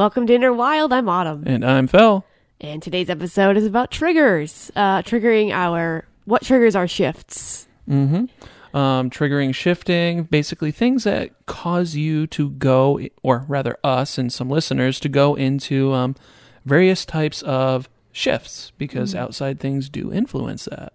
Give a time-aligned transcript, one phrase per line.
[0.00, 0.94] Welcome to Inner Wild.
[0.94, 1.42] I'm Autumn.
[1.44, 2.24] And I'm Fel.
[2.58, 4.72] And today's episode is about triggers.
[4.74, 7.68] Uh, triggering our, what triggers our shifts?
[7.86, 8.74] Mm-hmm.
[8.74, 14.48] Um, triggering shifting, basically things that cause you to go, or rather us and some
[14.48, 16.16] listeners to go into um,
[16.64, 20.94] various types of shifts because outside things do influence that.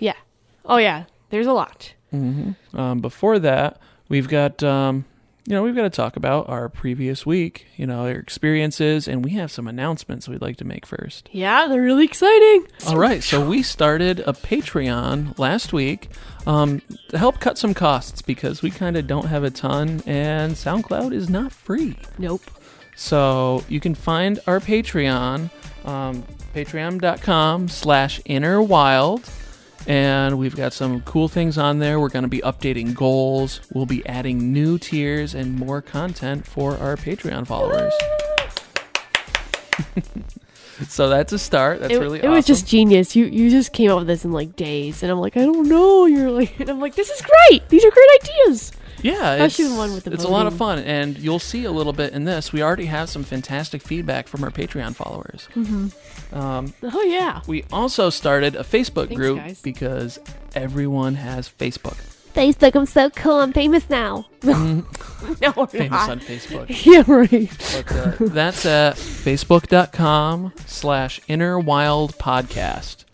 [0.00, 0.16] Yeah.
[0.64, 1.04] Oh, yeah.
[1.30, 1.94] There's a lot.
[2.12, 2.76] Mm-hmm.
[2.76, 5.04] Um, before that, we've got um,
[5.48, 9.24] you know we've got to talk about our previous week, you know, our experiences, and
[9.24, 11.30] we have some announcements we'd like to make first.
[11.32, 12.66] Yeah, they're really exciting.
[12.86, 16.10] All right, so we started a Patreon last week
[16.46, 20.52] um, to help cut some costs because we kind of don't have a ton, and
[20.52, 21.96] SoundCloud is not free.
[22.18, 22.42] Nope.
[22.94, 25.48] So you can find our Patreon,
[25.86, 26.24] um,
[26.54, 29.24] patreon.com slash inner wild.
[29.86, 31.98] And we've got some cool things on there.
[31.98, 33.60] We're going to be updating goals.
[33.72, 37.92] We'll be adding new tiers and more content for our Patreon followers.
[40.88, 41.80] so that's a start.
[41.80, 42.34] That's it, really it awesome.
[42.34, 43.16] was just genius.
[43.16, 45.68] You you just came up with this in like days, and I'm like, I don't
[45.68, 46.06] know.
[46.06, 47.68] You're like, and I'm like, this is great.
[47.68, 48.72] These are great ideas.
[49.02, 50.84] Yeah, Especially it's, the one with the it's a lot of voting.
[50.84, 52.52] fun, and you'll see a little bit in this.
[52.52, 55.48] We already have some fantastic feedback from our Patreon followers.
[56.32, 57.40] Um, Oh yeah.
[57.46, 59.60] we also started a Facebook Thanks, group guys.
[59.62, 60.18] because
[60.54, 61.96] everyone has Facebook.
[62.34, 63.40] Facebook, I'm so cool.
[63.40, 64.26] I'm famous now.
[64.42, 64.52] no,
[65.22, 65.64] we're Mm-hmm.
[65.76, 66.10] Famous not.
[66.10, 66.66] on Facebook.
[66.86, 67.50] Yeah, right.
[67.86, 73.04] But uh, that's at facebook.com slash inner wild podcast.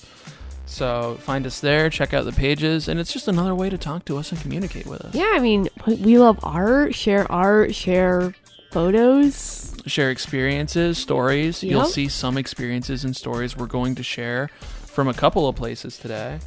[0.75, 4.05] So find us there, check out the pages, and it's just another way to talk
[4.07, 5.15] to us and communicate with us.
[5.15, 6.97] Yeah, I mean, we love art.
[6.97, 7.75] Share art.
[7.75, 8.35] Share
[8.73, 9.73] photos.
[9.87, 11.63] share experiences, stories.
[11.63, 14.49] You'll see some experiences and stories we're going to share
[14.87, 16.41] from a couple of places today.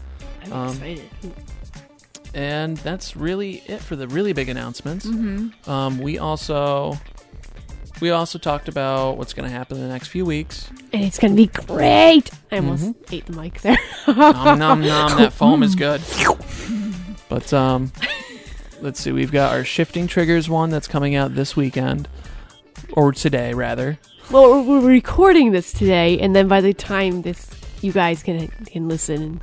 [0.43, 1.09] I'm Um, excited.
[2.33, 5.05] And that's really it for the really big announcements.
[5.05, 5.69] Mm-hmm.
[5.69, 6.99] Um, we also
[8.01, 10.69] we also talked about what's going to happen in the next few weeks.
[10.93, 12.29] And it's gonna be great.
[12.51, 13.13] I almost Mm-hmm.
[13.15, 13.77] ate the mic there.
[14.07, 15.17] nom nom nom.
[15.17, 16.01] That foam is good.
[17.29, 17.91] But um,
[18.81, 19.11] let's see.
[19.11, 22.07] We've got our shifting triggers one that's coming out this weekend,
[22.93, 23.99] or today rather.
[24.31, 27.49] well, we're, we're recording this today, and then by the time this
[27.81, 29.41] you guys can can listen,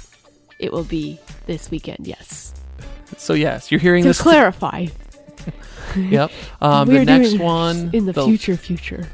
[0.59, 2.07] it will be this weekend.
[2.07, 2.55] Yes.
[3.19, 4.17] So yes, you're hearing To this.
[4.17, 4.87] To clarify,
[5.97, 6.31] yep.
[6.61, 8.57] Um, the next one in the, future.
[8.57, 9.09] Future.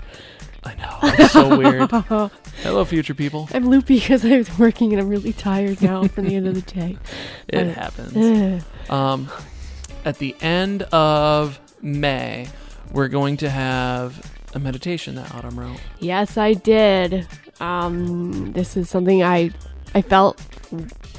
[0.62, 0.98] I know.
[1.02, 1.90] It's so weird.
[2.62, 3.48] Hello, future people.
[3.54, 6.54] I'm loopy because I was working and I'm really tired now from the end of
[6.54, 6.98] the day.
[7.48, 8.62] It Uh, happens.
[8.88, 8.90] Ugh.
[8.92, 9.28] Um,
[10.04, 12.46] at the end of May,
[12.92, 15.80] we're going to have a meditation that Autumn wrote.
[15.98, 17.26] Yes, I did.
[17.60, 19.50] Um, this is something I
[19.94, 20.40] I felt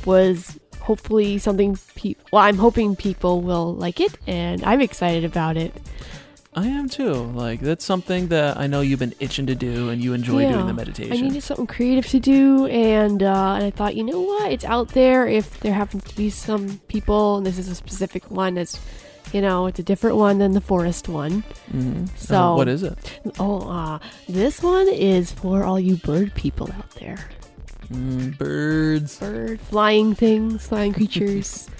[0.06, 0.60] was
[0.92, 1.78] hopefully something.
[1.96, 5.72] Pe- well, I'm hoping people will like it, and I'm excited about it.
[6.54, 7.14] I am too.
[7.44, 10.68] Like that's something that I know you've been itching to do, and you enjoy doing
[10.68, 11.14] the meditation.
[11.16, 14.52] I needed something creative to do, and uh, and I thought, you know what?
[14.52, 15.22] It's out there.
[15.40, 18.76] If there happens to be some people, and this is a specific one, that's
[19.32, 21.44] you know, it's a different one than the forest one.
[21.72, 22.10] Mhm.
[22.18, 22.98] So- Uh, what is it?
[23.40, 27.20] Oh, uh, this one is for all you bird people out there.
[27.92, 29.20] Mm, birds.
[29.20, 31.68] Bird, flying things, flying creatures.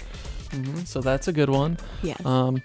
[0.52, 0.86] Mhm.
[0.86, 1.78] So that's a good one.
[2.02, 2.22] yes.
[2.26, 2.62] Um,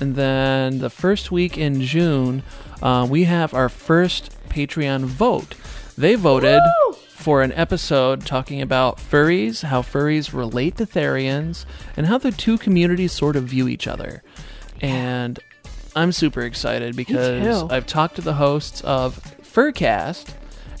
[0.00, 2.42] and then the first week in June,
[2.82, 5.54] uh, we have our first Patreon vote.
[5.96, 6.94] They voted Woo!
[6.94, 12.58] for an episode talking about furries, how furries relate to Therians, and how the two
[12.58, 14.24] communities sort of view each other.
[14.80, 15.38] And
[15.94, 17.62] I'm super excited because.
[17.70, 20.34] I've talked to the hosts of Furcast,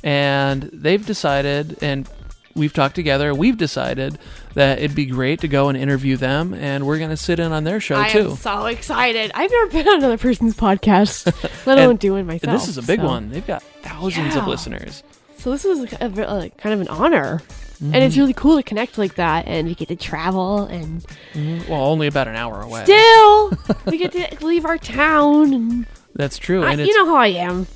[0.04, 2.08] and they've decided, and
[2.54, 4.18] we've talked together, we've decided
[4.54, 7.50] that it'd be great to go and interview them, and we're going to sit in
[7.50, 8.00] on their show too.
[8.02, 8.30] I too.
[8.30, 9.32] am so excited.
[9.34, 11.26] I've never been on another person's podcast,
[11.66, 12.44] let alone doing myself.
[12.44, 13.30] And this is a big so- one.
[13.30, 15.02] They've got thousands of listeners.
[15.38, 17.42] So this is a, kind of an honor,
[17.80, 17.94] and Mm-hmm.
[17.96, 21.04] it's really cool to connect like that, and we get to travel, and
[21.34, 21.68] Mhm.
[21.68, 22.84] Well, only about an hour away.
[22.84, 23.52] still
[23.86, 26.62] we get to leave our town, and That's true.
[26.64, 27.66] I, And you know how I am.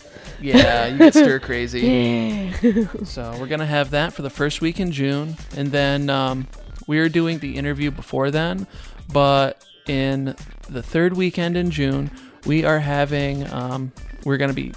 [0.41, 1.81] Yeah, you get stir crazy.
[1.81, 2.87] Yeah.
[3.05, 6.47] So we're gonna have that for the first week in June, and then um,
[6.87, 8.67] we are doing the interview before then.
[9.13, 10.37] But in
[10.69, 12.11] the third weekend in June,
[12.47, 13.93] we are having um,
[14.25, 14.73] we're gonna be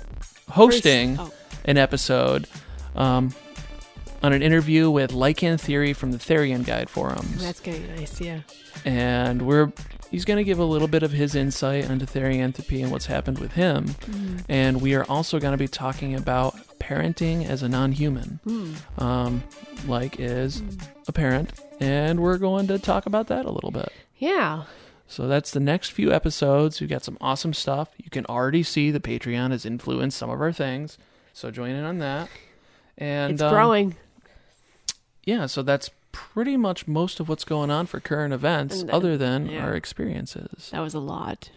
[0.49, 1.33] hosting First-
[1.65, 2.47] an episode
[2.95, 3.33] um,
[4.23, 7.87] on an interview with Lycan Theory from the Therian Guide oh, forums, that's gonna be
[7.87, 8.19] nice.
[8.21, 8.39] Yeah.
[8.85, 9.71] and we're
[10.11, 13.53] he's gonna give a little bit of his insight onto therianthropy and what's happened with
[13.53, 13.85] him.
[13.85, 14.43] Mm.
[14.47, 18.39] And we are also going to be talking about parenting as a non-human.
[18.45, 19.01] Mm.
[19.01, 19.43] um,
[19.87, 20.61] like is
[21.07, 23.91] a parent, and we're going to talk about that a little bit.
[24.17, 24.65] Yeah.
[25.07, 26.79] So that's the next few episodes.
[26.79, 27.89] We've got some awesome stuff.
[27.97, 30.97] You can already see the Patreon has influenced some of our things.
[31.33, 32.29] So join in on that.
[32.97, 33.95] And it's um, growing.
[35.25, 39.17] yeah, so that's pretty much most of what's going on for current events, then- other
[39.17, 39.63] than yeah.
[39.63, 40.69] our experiences.
[40.71, 41.51] That was a lot.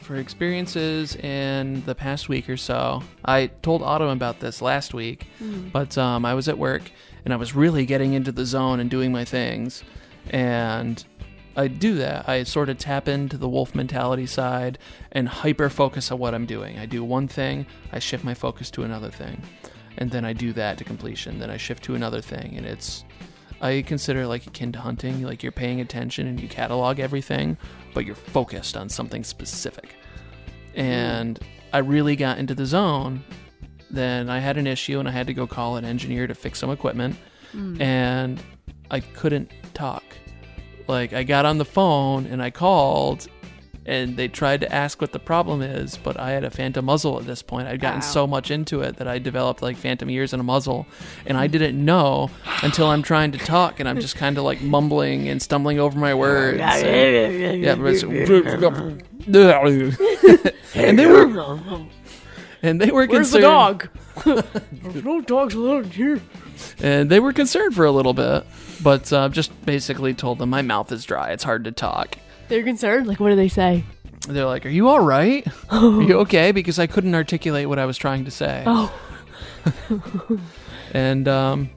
[0.00, 5.26] For experiences in the past week or so, I told Autumn about this last week,
[5.72, 6.82] but um, I was at work
[7.24, 9.82] and I was really getting into the zone and doing my things.
[10.28, 11.02] And
[11.56, 12.28] I do that.
[12.28, 14.78] I sort of tap into the wolf mentality side
[15.12, 16.78] and hyper focus on what I'm doing.
[16.78, 19.42] I do one thing, I shift my focus to another thing,
[19.96, 21.38] and then I do that to completion.
[21.38, 23.04] Then I shift to another thing, and it's
[23.60, 25.22] I consider like akin to hunting.
[25.22, 27.56] Like you're paying attention and you catalog everything,
[27.94, 29.96] but you're focused on something specific.
[30.74, 31.38] And
[31.72, 33.22] I really got into the zone.
[33.90, 36.58] Then I had an issue and I had to go call an engineer to fix
[36.58, 37.16] some equipment,
[37.52, 37.80] hmm.
[37.80, 38.42] and
[38.90, 40.02] I couldn't talk.
[40.86, 43.26] Like I got on the phone and I called
[43.86, 47.18] and they tried to ask what the problem is, but I had a phantom muzzle
[47.18, 47.68] at this point.
[47.68, 48.02] I'd gotten Ow.
[48.02, 50.86] so much into it that I developed like phantom ears and a muzzle,
[51.26, 52.30] and I didn't know
[52.62, 55.98] until I'm trying to talk and I'm just kind of like mumbling and stumbling over
[55.98, 56.58] my words.
[56.76, 57.74] and- yeah,
[60.74, 61.26] and they were
[62.64, 63.88] and they were Where's the concerned,
[64.24, 64.44] dog?
[64.72, 66.20] There's no dogs allowed here.
[66.82, 68.44] and they were concerned for a little bit,
[68.82, 71.30] but uh, just basically told them my mouth is dry.
[71.30, 72.16] It's hard to talk.
[72.48, 73.06] They're concerned.
[73.06, 73.84] Like, what do they say?
[74.28, 75.46] They're like, "Are you all right?
[75.70, 78.64] Are you okay?" Because I couldn't articulate what I was trying to say.
[78.66, 78.92] Oh,
[80.92, 81.70] And um,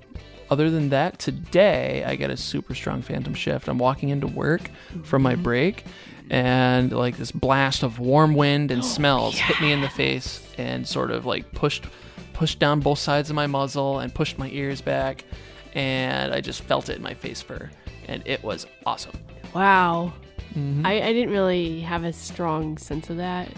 [0.49, 3.67] other than that, today I get a super strong phantom shift.
[3.67, 4.69] I'm walking into work
[5.03, 5.83] from my break,
[6.29, 10.87] and like this blast of warm wind and smells hit me in the face and
[10.87, 11.85] sort of like pushed
[12.33, 15.25] pushed down both sides of my muzzle and pushed my ears back,
[15.73, 17.69] and I just felt it in my face fur,
[18.07, 19.17] and it was awesome.
[19.53, 20.13] wow.
[20.53, 20.85] Mm-hmm.
[20.85, 23.49] I, I didn't really have a strong sense of that,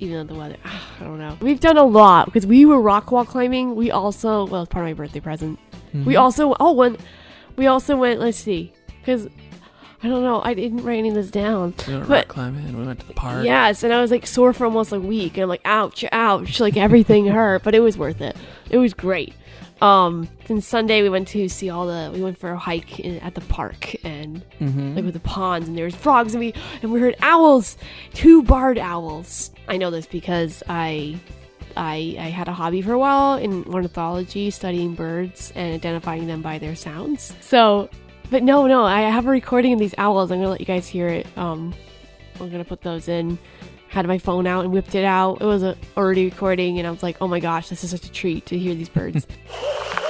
[0.00, 0.56] even though the weather.
[1.00, 1.36] I don't know.
[1.40, 3.76] We've done a lot because we were rock wall climbing.
[3.76, 5.58] We also, well, it's part of my birthday present.
[5.88, 6.04] Mm-hmm.
[6.04, 6.96] We also, oh, one,
[7.56, 8.18] we also went.
[8.18, 9.28] Let's see, because
[10.04, 10.42] I don't know.
[10.42, 11.74] I didn't write any of this down.
[11.86, 12.76] We went But- rock climbing.
[12.78, 13.44] We went to the park.
[13.44, 15.34] Yes, and I was like sore for almost a week.
[15.36, 18.36] And I'm like, ouch, ouch, like everything hurt, but it was worth it.
[18.70, 19.34] It was great.
[19.80, 22.10] Um, then Sunday we went to see all the.
[22.14, 24.94] We went for a hike in, at the park and Mm-hmm.
[24.96, 27.76] like with the ponds, and there was frogs, and we and we heard owls,
[28.14, 29.50] two barred owls.
[29.68, 31.18] I know this because I.
[31.74, 36.42] I, I had a hobby for a while in ornithology, studying birds and identifying them
[36.42, 37.34] by their sounds.
[37.40, 37.88] So,
[38.30, 40.30] but no, no, I have a recording of these owls.
[40.30, 41.26] I'm gonna let you guys hear it.
[41.36, 41.74] Um,
[42.40, 43.38] I'm gonna put those in.
[43.88, 45.42] Had my phone out and whipped it out.
[45.42, 45.62] It was
[45.96, 48.58] already recording, and I was like, "Oh my gosh, this is such a treat to
[48.58, 49.26] hear these birds."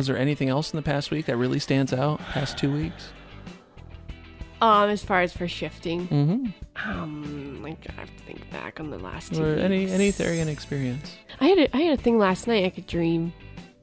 [0.00, 2.20] was there anything else in the past week that really stands out?
[2.32, 3.10] Past two weeks?
[4.62, 6.90] um, as far as for shifting, Mm-hmm.
[6.90, 9.42] um, like I have to think back on the last two.
[9.44, 11.16] Or any any Therian experience?
[11.38, 12.64] I had a, I had a thing last night.
[12.64, 13.34] I could dream.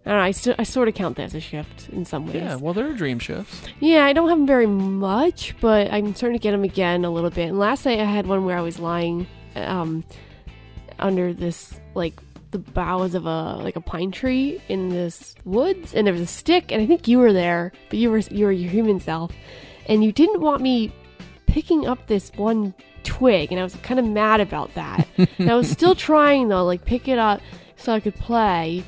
[0.06, 0.24] I don't know.
[0.26, 2.36] I, st- I sort of count that as a shift in some ways.
[2.38, 3.62] Yeah, well, there are dream shifts.
[3.80, 7.12] Yeah, I don't have them very much, but I'm starting to get them again a
[7.12, 7.50] little bit.
[7.50, 10.04] And last night I had one where I was lying um,
[10.98, 12.14] under this like
[12.58, 16.28] the boughs of a like a pine tree in this woods, and there was a
[16.28, 19.32] stick, and I think you were there, but you were you were your human self,
[19.88, 20.92] and you didn't want me
[21.46, 22.74] picking up this one
[23.04, 25.08] twig, and I was kind of mad about that.
[25.38, 27.42] and I was still trying though, like pick it up
[27.76, 28.84] so I could play,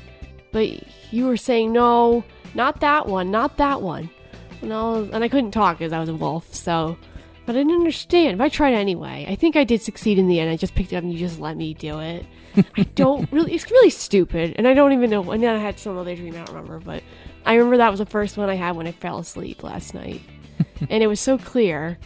[0.52, 0.68] but
[1.12, 2.24] you were saying no,
[2.54, 4.10] not that one, not that one.
[4.62, 6.98] And I, was, and I couldn't talk because I was a wolf, so.
[7.50, 8.38] But I didn't understand.
[8.38, 9.26] But I tried anyway.
[9.28, 10.52] I think I did succeed in the end.
[10.52, 12.24] I just picked it up and you just let me do it.
[12.76, 13.52] I don't really.
[13.52, 15.28] It's really stupid, and I don't even know.
[15.32, 16.32] And then I had some other dream.
[16.34, 17.02] I don't remember, but
[17.44, 20.20] I remember that was the first one I had when I fell asleep last night,
[20.88, 21.98] and it was so clear.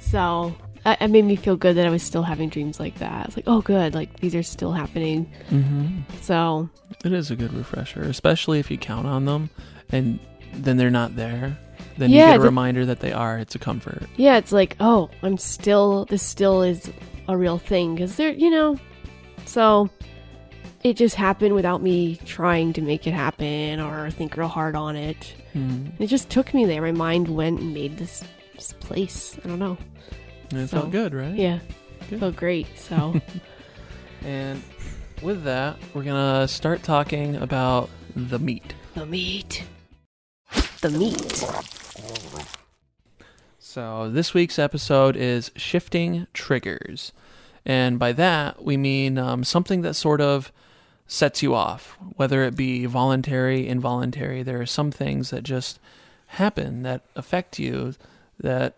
[0.00, 0.52] So
[0.84, 3.26] uh, it made me feel good that I was still having dreams like that.
[3.28, 3.94] It's like, oh, good.
[3.94, 5.30] Like these are still happening.
[5.50, 6.00] Mm-hmm.
[6.22, 6.68] So
[7.04, 9.50] It is a good refresher, especially if you count on them
[9.90, 10.18] and
[10.54, 11.56] then they're not there.
[11.98, 13.38] Then Yeah, you get a reminder that they are.
[13.38, 14.04] It's a comfort.
[14.16, 16.04] yeah, it's like, oh, I'm still.
[16.06, 16.90] This still is
[17.28, 18.78] a real thing because they're, you know.
[19.44, 19.90] So
[20.82, 24.96] it just happened without me trying to make it happen or think real hard on
[24.96, 25.34] it.
[25.54, 25.92] Mm.
[26.00, 26.80] It just took me there.
[26.82, 29.38] My mind went and made this, this place.
[29.44, 29.76] I don't know.
[30.50, 31.34] It So, felt good, right?
[31.34, 31.58] Yeah,
[32.10, 32.20] Good.
[32.20, 32.66] felt great.
[32.78, 33.20] So
[34.24, 34.62] And
[35.22, 38.74] with that, we're gonna start talking about the meat.
[38.94, 39.64] the meat,
[40.80, 41.44] the meat.
[43.58, 47.12] So this week's episode is shifting triggers,
[47.64, 50.52] and by that we mean um, something that sort of
[51.06, 54.42] sets you off, whether it be voluntary, involuntary.
[54.42, 55.78] There are some things that just
[56.28, 57.94] happen that affect you
[58.38, 58.76] that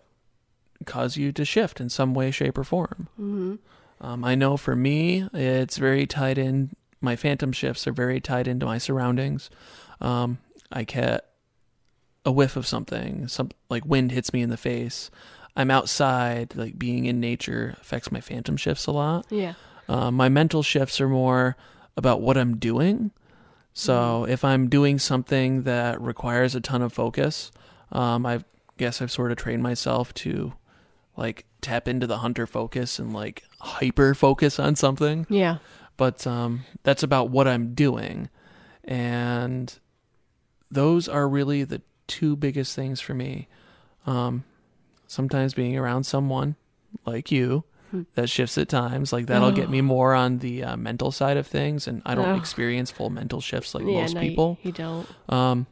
[0.84, 3.08] cause you to shift in some way, shape, or form.
[3.16, 3.54] hmm
[4.00, 6.74] Um, I know for me, it's very tied in.
[7.00, 9.50] My phantom shifts are very tied into my surroundings.
[10.00, 10.38] Um,
[10.72, 11.26] I get
[12.24, 15.10] a whiff of something, some like wind hits me in the face.
[15.56, 19.26] I'm outside, like being in nature affects my phantom shifts a lot.
[19.30, 19.54] Yeah.
[19.88, 21.56] Um, my mental shifts are more
[21.96, 23.12] about what I'm doing.
[23.72, 27.52] So if I'm doing something that requires a ton of focus,
[27.92, 28.44] um, I
[28.78, 30.54] guess I've sort of trained myself to
[31.16, 35.26] like tap into the hunter focus and like hyper focus on something.
[35.28, 35.58] Yeah.
[35.96, 38.28] But um, that's about what I'm doing,
[38.82, 39.72] and
[40.68, 43.48] those are really the two biggest things for me.
[44.06, 44.44] Um,
[45.06, 46.56] sometimes being around someone
[47.06, 48.02] like you Hmm.
[48.14, 49.82] that shifts at times like that'll get me Oh.
[49.82, 52.34] more on the uh, mental side of things and i don't Oh.
[52.36, 54.00] experience full mental shifts like yeah.
[54.00, 55.06] most no, you- people You, don't.
[55.28, 55.66] um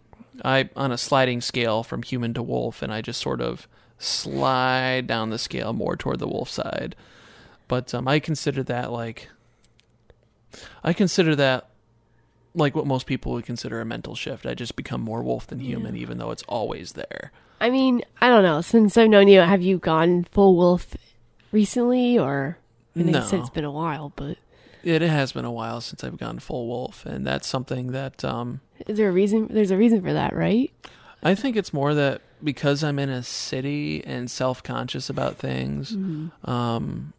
[0.44, 3.66] i on a sliding scale from human to wolf and i just sort of
[3.98, 6.94] slide down the scale more toward the wolf side
[7.66, 9.28] but um i consider that like
[10.84, 11.68] i consider that
[12.54, 15.58] like what most people would consider a mental shift i just become more wolf than
[15.60, 16.02] human Yeah.
[16.02, 18.60] even though it's always there I mean, I don't know.
[18.60, 20.96] Since I've known you, have you gone full wolf
[21.52, 22.58] recently, or
[22.96, 23.20] I No.
[23.30, 24.36] it's been a while, but
[24.82, 28.60] it has been a while since i've gone full wolf and that's something that um
[28.88, 29.46] is there a reason?
[29.48, 30.72] There's a reason for that, right?
[31.22, 35.92] I think it's more that because I'm in a city and self conscious about things,
[35.92, 36.50] Mm-hmm.
[36.50, 37.12] um,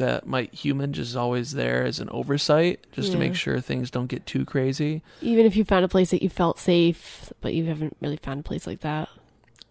[0.00, 3.90] that my human just is always there as an oversight, just to make sure things
[3.90, 5.02] don't get too crazy.
[5.22, 8.40] Even if you found a place that you felt safe, but you haven't really found
[8.40, 9.08] a place like that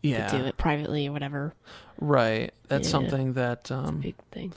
[0.02, 1.54] Yeah, to do it privately or whatever.
[2.00, 2.52] right.
[2.70, 2.92] That's Yeah.
[2.92, 4.54] something that um, Big thing.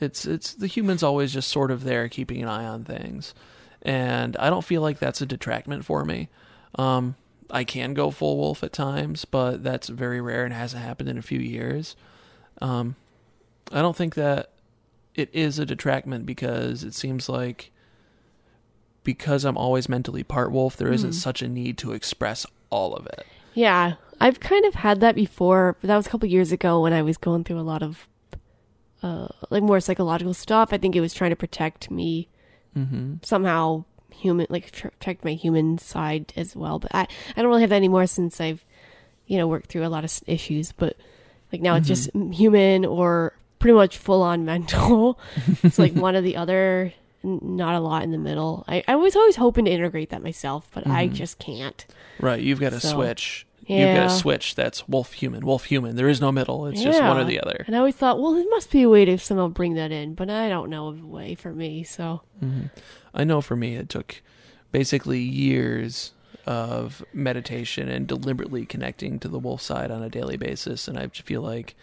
[0.00, 3.34] it's it's the human's always just sort of there, keeping an eye on things,
[3.82, 6.28] and I don't feel like that's a detractment for me.
[6.76, 7.16] Um,
[7.50, 11.18] I can go full wolf at times, but that's very rare and hasn't happened in
[11.18, 11.96] a few years.
[12.60, 12.96] Um,
[13.72, 14.51] I don't think that
[15.14, 17.70] it is a detractment because it seems like
[19.04, 21.14] because I'm always mentally part wolf, there not Mhm.
[21.14, 23.26] such a need to express all of it.
[23.54, 26.92] Yeah, I've kind of had that before, but that was a couple years ago when
[26.92, 28.08] I was going through a lot of
[29.02, 30.72] uh, like more psychological stuff.
[30.72, 32.28] I think it was trying to protect me
[32.78, 33.14] Mm-hmm.
[33.22, 37.60] somehow human like tr- protect my human side as well but i i don't really
[37.60, 38.64] have that anymore since i've
[39.26, 40.96] you know worked through a lot of issues but
[41.52, 45.18] like now it's just human or pretty much full on mental
[45.62, 46.92] it's like one or the other
[47.22, 50.68] not a lot in the middle i, I was always hoping to integrate that myself
[50.74, 51.12] but i Mhm.
[51.14, 51.86] just can't
[52.20, 53.46] Right, you've got a So, switch.
[53.66, 54.06] You've got yeah.
[54.06, 55.94] a switch that's wolf human, wolf human.
[55.96, 56.66] There is no middle.
[56.66, 57.64] It's just one or the other.
[57.66, 60.14] and i always thought well there must be a way to somehow bring that in
[60.14, 62.64] but i don't know of a way for me so hmm
[63.14, 64.20] I know for me, it took
[64.72, 66.12] basically years
[66.46, 70.88] of meditation and deliberately connecting to the wolf side on a daily basis.
[70.88, 71.74] And I feel like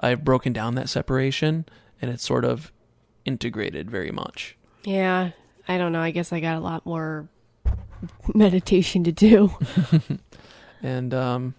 [0.00, 1.66] I've broken down that separation
[2.00, 2.72] and it's sort of
[3.24, 4.56] integrated very much.
[4.84, 5.30] yeah
[5.66, 7.26] i don't know i guess i got a lot more
[8.34, 9.50] meditation to do
[10.82, 11.54] and um,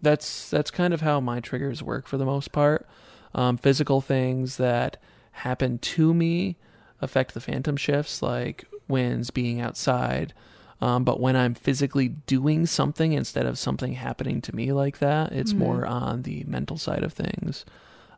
[0.00, 2.86] that's that's kind of how my triggers work for the most part.
[3.34, 5.00] Um, physical things that
[5.32, 6.56] happen to me
[7.00, 10.34] affect the phantom shifts, like winds, being outside.
[10.82, 15.30] Um, but when I'm physically doing something instead of something happening to me like that,
[15.32, 15.58] it's Mhm.
[15.58, 17.64] more on the mental side of things.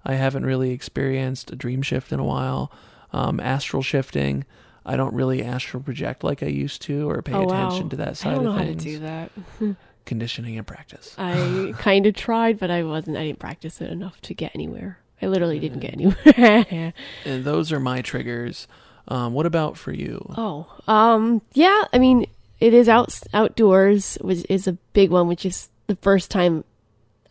[0.05, 2.73] I haven't really experienced a dream shift in a while.
[3.13, 4.45] Um, astral shifting,
[4.87, 7.47] I don't really astral project like I used to or pay Oh, wow.
[7.69, 9.31] attention to that i side don't know of how to things do that
[10.07, 11.15] conditioning and practice.
[11.19, 13.17] I kind of tried, but I wasn't.
[13.19, 14.99] I didn't practice it enough to get anywhere.
[15.23, 16.93] I literally didn't get anywhere.
[17.27, 18.67] And those are my triggers.
[19.09, 20.25] Um, what about for you?
[20.37, 21.85] oh, um, yeah.
[21.93, 22.27] I mean,
[22.61, 25.29] it is out outdoors, which is a big one.
[25.29, 26.65] Which is the first time.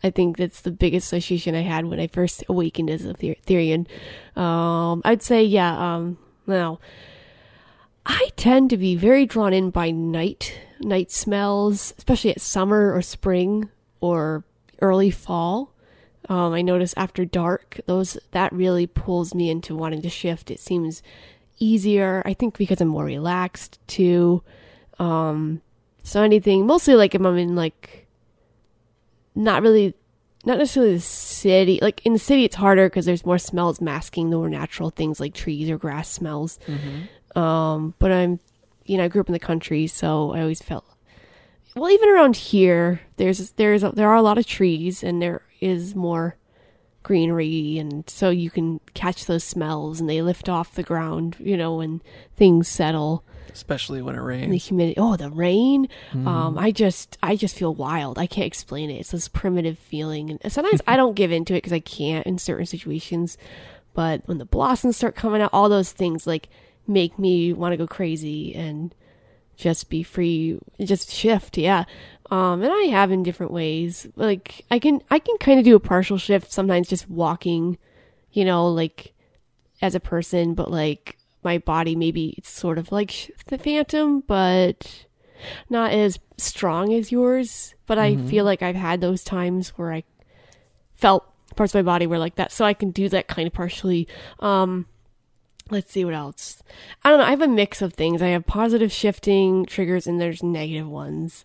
[0.02, 3.36] I think that's the biggest association I had when I first awakened as a Ther-
[3.46, 3.86] Therian.
[4.36, 5.94] Um, I'd say, yeah.
[5.94, 6.78] Um, now,
[8.04, 13.00] I tend to be very drawn in by night night smells, especially at summer or
[13.00, 14.44] spring or
[14.80, 15.72] early fall.
[16.28, 20.50] Um, I notice after dark, those that really pulls me into wanting to shift.
[20.50, 21.02] It seems
[21.58, 22.22] easier.
[22.24, 24.42] I think because I'm more relaxed too.
[24.98, 25.62] Um,
[26.02, 28.06] so anything, mostly like if I'm in like,
[29.34, 29.94] not really,
[30.44, 31.78] not necessarily the city.
[31.82, 35.18] Like in the city, it's harder because there's more smells masking the more natural things
[35.20, 36.58] like trees or grass smells.
[37.34, 38.38] Um, but I'm,
[38.84, 40.84] you know, I grew up in the country, so I always felt.
[41.74, 45.42] Well, even around here, there's there's a, there are a lot of trees, and there
[45.60, 46.36] is more
[47.02, 51.56] greenery, and so you can catch those smells, and they lift off the ground, you
[51.56, 52.00] know, when
[52.36, 54.50] things settle Especially when it rains.
[54.50, 54.98] the humidity.
[54.98, 55.88] Oh, the rain.
[56.12, 58.18] Um, I just, I just feel wild.
[58.18, 58.94] I can't explain it.
[59.00, 62.38] It's this primitive feeling, and sometimes I don't give into it because I can't in
[62.38, 63.38] certain situations.
[63.94, 66.48] But when the blossoms start coming out, all those things like
[66.86, 68.94] make me want to go crazy and
[69.56, 71.56] just be free, just shift.
[71.56, 71.84] Yeah.
[72.30, 74.08] Um, and I have in different ways.
[74.16, 77.78] Like I can, I can kind of do a partial shift sometimes, just walking.
[78.32, 79.12] You know, like
[79.80, 85.04] as a person, but like my body maybe it's sort of like the phantom, but
[85.68, 87.74] not as strong as yours.
[87.86, 90.04] But I feel like I've had those times where I
[90.96, 91.24] felt
[91.54, 94.08] parts of my body were like that, so I can do that kind of partially.
[94.40, 94.86] Um,
[95.70, 96.62] let's see what else.
[97.04, 97.26] I don't know.
[97.26, 98.22] I have a mix of things.
[98.22, 101.44] I have positive shifting triggers, and there's negative ones.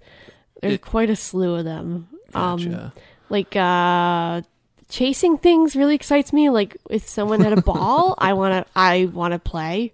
[0.61, 2.07] There's It- quite a slew of them.
[2.33, 2.91] Um,
[3.29, 4.41] like uh
[4.89, 6.49] chasing things really excites me.
[6.49, 9.93] Like if someone had a ball i want to i want to play.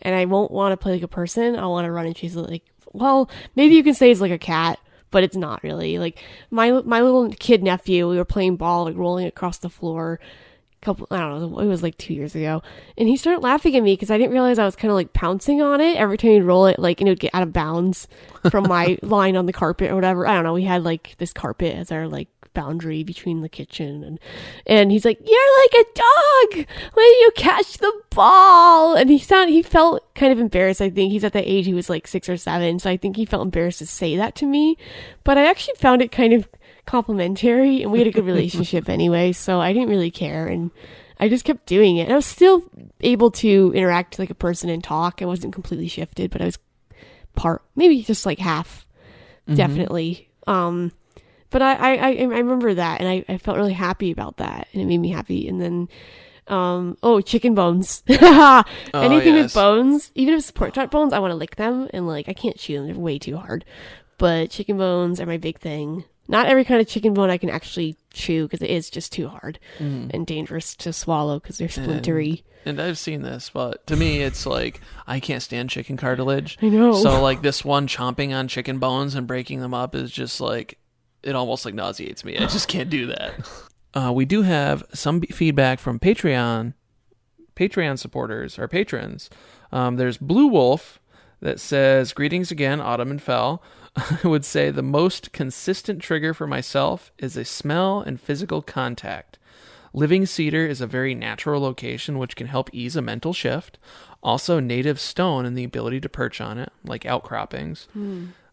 [0.00, 1.56] And i won't want to play like a person.
[1.56, 4.30] I want to run and chase it like well maybe you can say it's like
[4.30, 4.78] a cat
[5.10, 5.98] but it's not really.
[5.98, 6.18] Like
[6.50, 10.18] my my little kid nephew we were playing ball like rolling across the floor
[10.82, 12.62] a couple i don't know it was like two years ago.
[12.98, 15.12] And he started laughing at me because i didn't realize i was kind of like
[15.12, 17.52] pouncing on it every time he'd roll it like and it would get out of
[17.52, 18.08] bounds
[18.50, 20.26] from my line on the carpet or whatever.
[20.26, 24.02] I don't know we had like this carpet as our like boundary between the kitchen
[24.04, 24.18] and
[24.66, 26.66] and he's like you're like a dog!
[26.94, 28.94] When you catch the ball?
[28.94, 30.80] And he sound he felt kind of embarrassed.
[30.80, 33.16] I think he's at that age he was like six or seven so i think
[33.16, 34.76] he felt embarrassed to say that to me.
[35.24, 36.48] But i actually found it kind of
[36.86, 40.70] complimentary and we had a good relationship anyway so i didn't really care and
[41.18, 42.04] i just kept doing it.
[42.04, 42.62] And i was still
[43.00, 45.22] able to interact like a person and talk.
[45.22, 46.58] I wasn't completely shifted but i was
[47.34, 48.86] part maybe just like half
[49.52, 50.28] definitely.
[50.46, 50.92] Um
[51.54, 54.66] but I, I I I remember that, and I, I felt really happy about that,
[54.72, 55.46] and it made me happy.
[55.46, 55.88] And then,
[56.48, 58.02] um, oh, chicken bones.
[58.08, 59.44] Anything yes.
[59.44, 62.28] with bones, even if it's pork chop bones, I want to lick them, and like
[62.28, 63.64] I can't chew them; they're way too hard.
[64.18, 66.02] But chicken bones are my big thing.
[66.26, 69.28] Not every kind of chicken bone I can actually chew because it is just too
[69.28, 72.42] hard and dangerous to swallow because they're splintery.
[72.64, 76.58] And I've seen this, but to me, it's like I can't stand chicken cartilage.
[76.62, 76.94] I know.
[76.94, 80.78] So like this one chomping on chicken bones and breaking them up is just like
[81.24, 82.36] it almost like nauseates me.
[82.36, 83.34] I just can't do that.
[83.96, 86.74] Uh, we do have some b- feedback from Patreon,
[87.54, 89.30] Patreon supporters, our patrons.
[89.70, 90.98] Um, there's Blue Wolf
[91.40, 93.62] that says, "Greetings again, Autumn and Fel."
[93.96, 99.38] I would say the most consistent trigger for myself is a smell and physical contact.
[99.92, 103.78] Living cedar is a very natural location which can help ease a mental shift.
[104.24, 107.86] Also, native stone and the ability to perch on it, like outcroppings.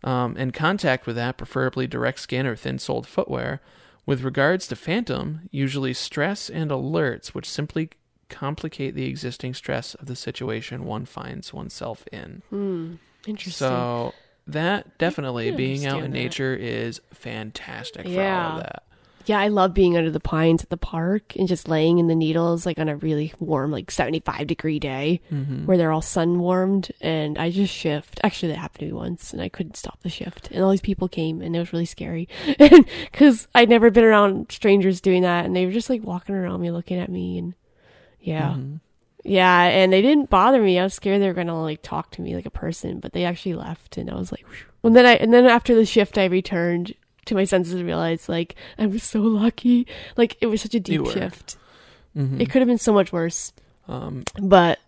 [0.04, 3.62] Um, and contact with that, preferably direct skin or thin soled footwear.
[4.06, 7.92] With regards to phantom, usually stress and alerts, which simply
[8.30, 12.42] complicate the existing stress of the situation one finds oneself in.
[13.28, 13.68] Interesting.
[13.68, 14.14] So,
[14.48, 16.18] that definitely being out in that.
[16.18, 18.84] nature is fantastic for all of that.
[19.28, 22.16] Yeah, I love being under the pines at the park and just laying in the
[22.16, 25.66] needles like on a really warm, like 75 degree day Mm-hmm.
[25.66, 28.20] where they're all sun warmed and I just shift.
[28.24, 30.50] Actually, that happened to me once and I couldn't stop the shift.
[30.52, 34.52] And all these people came and it was really scary because I'd never been around
[34.52, 37.54] strangers doing that and they were just like walking around me looking at me and
[38.20, 38.52] yeah.
[38.52, 38.76] Mm-hmm.
[39.24, 40.80] Yeah, and they didn't bother me.
[40.80, 43.24] I was scared they were gonna like talk to me like a person, but they
[43.24, 44.66] actually left, and I was like, Phew.
[44.84, 48.28] and then I and then after the shift, I returned to my senses and realized
[48.30, 49.88] like I was so lucky.
[50.18, 51.58] Like it was such a deep shift.
[52.18, 52.42] Mhm.
[52.42, 53.54] It could have been so much worse,
[53.88, 54.80] Um, but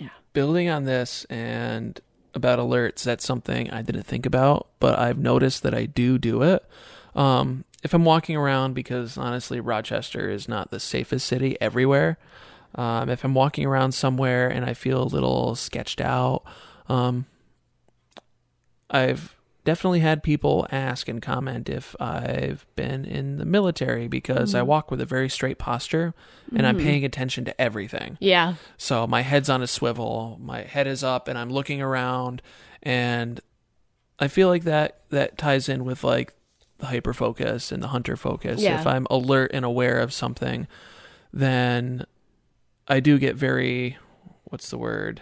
[0.00, 2.00] yeah, building on this and
[2.34, 6.42] about alerts, that's something I didn't think about, but I've noticed that I do do
[6.42, 6.64] it.
[7.14, 12.18] Um, if I'm walking around, because honestly, Rochester is not the safest city everywhere.
[12.74, 16.42] Um, if I'm walking around somewhere and I feel a little sketched out,
[16.88, 17.26] um,
[18.90, 19.34] I've
[19.68, 24.90] definitely had people ask and comment if I've been in the military because I walk
[24.90, 26.14] with a very straight posture
[26.56, 28.16] and I'm paying attention to everything.
[28.18, 32.40] yeah, So my head's on a swivel, my head is up, and I'm looking around,
[32.82, 33.42] and
[34.18, 36.32] I feel like that that ties in with like
[36.78, 38.62] the hyper focus and the hunter focus.
[38.62, 38.80] Yeah.
[38.80, 40.66] If I'm alert and aware of something,
[41.30, 42.06] then
[42.88, 43.98] I do get very
[44.44, 45.20] what's the word?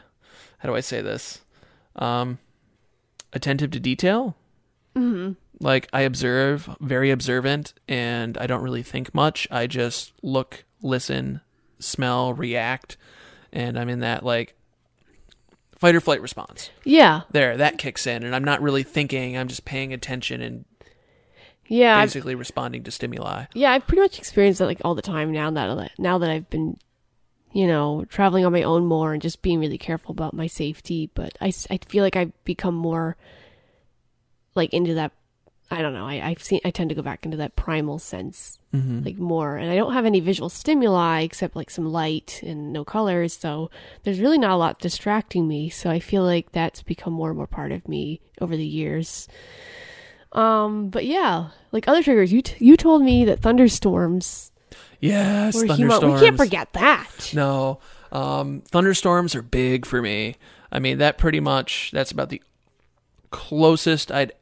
[0.58, 1.40] how do I say this?
[1.96, 2.38] Um,
[3.36, 4.34] attentive to detail.
[4.94, 9.46] hmm Like I observe, very observant, and I don't really think much.
[9.50, 11.40] I just look, listen,
[11.78, 12.96] smell, react,
[13.52, 14.54] and I'm in that like
[15.76, 16.70] fight or flight response.
[16.84, 19.36] Yeah, There, that kicks in, and I'm not really thinking.
[19.36, 20.64] I'm just paying attention and
[21.68, 23.46] yeah, I've, basically responding to stimuli.
[23.54, 23.72] yeah.
[23.72, 26.76] I've pretty much experienced that like all the time now that now that I've been,
[27.56, 31.08] you know, traveling on my own more and just being really careful about my safety.
[31.14, 33.16] But I, I feel like I've become more
[34.54, 35.12] like into that.
[35.70, 36.06] I don't know.
[36.06, 36.60] I, I've seen.
[36.64, 39.04] I tend to go back into that primal sense Mm-hmm.
[39.06, 42.84] like more and i don't have any visual stimuli except like some light and no
[42.84, 43.70] colors so
[44.02, 47.38] there's really not a lot distracting me so i feel like that's become more and
[47.38, 49.28] more part of me over the years
[50.32, 54.52] um but yeah like other triggers you t- you told me that thunderstorms
[55.00, 56.20] yes, were humo- thunderstorms.
[56.20, 57.80] we can't forget that No,
[58.12, 60.36] um, thunderstorms are big for me.
[60.72, 62.42] I mean, that pretty much that's about the
[63.30, 64.32] closest I'd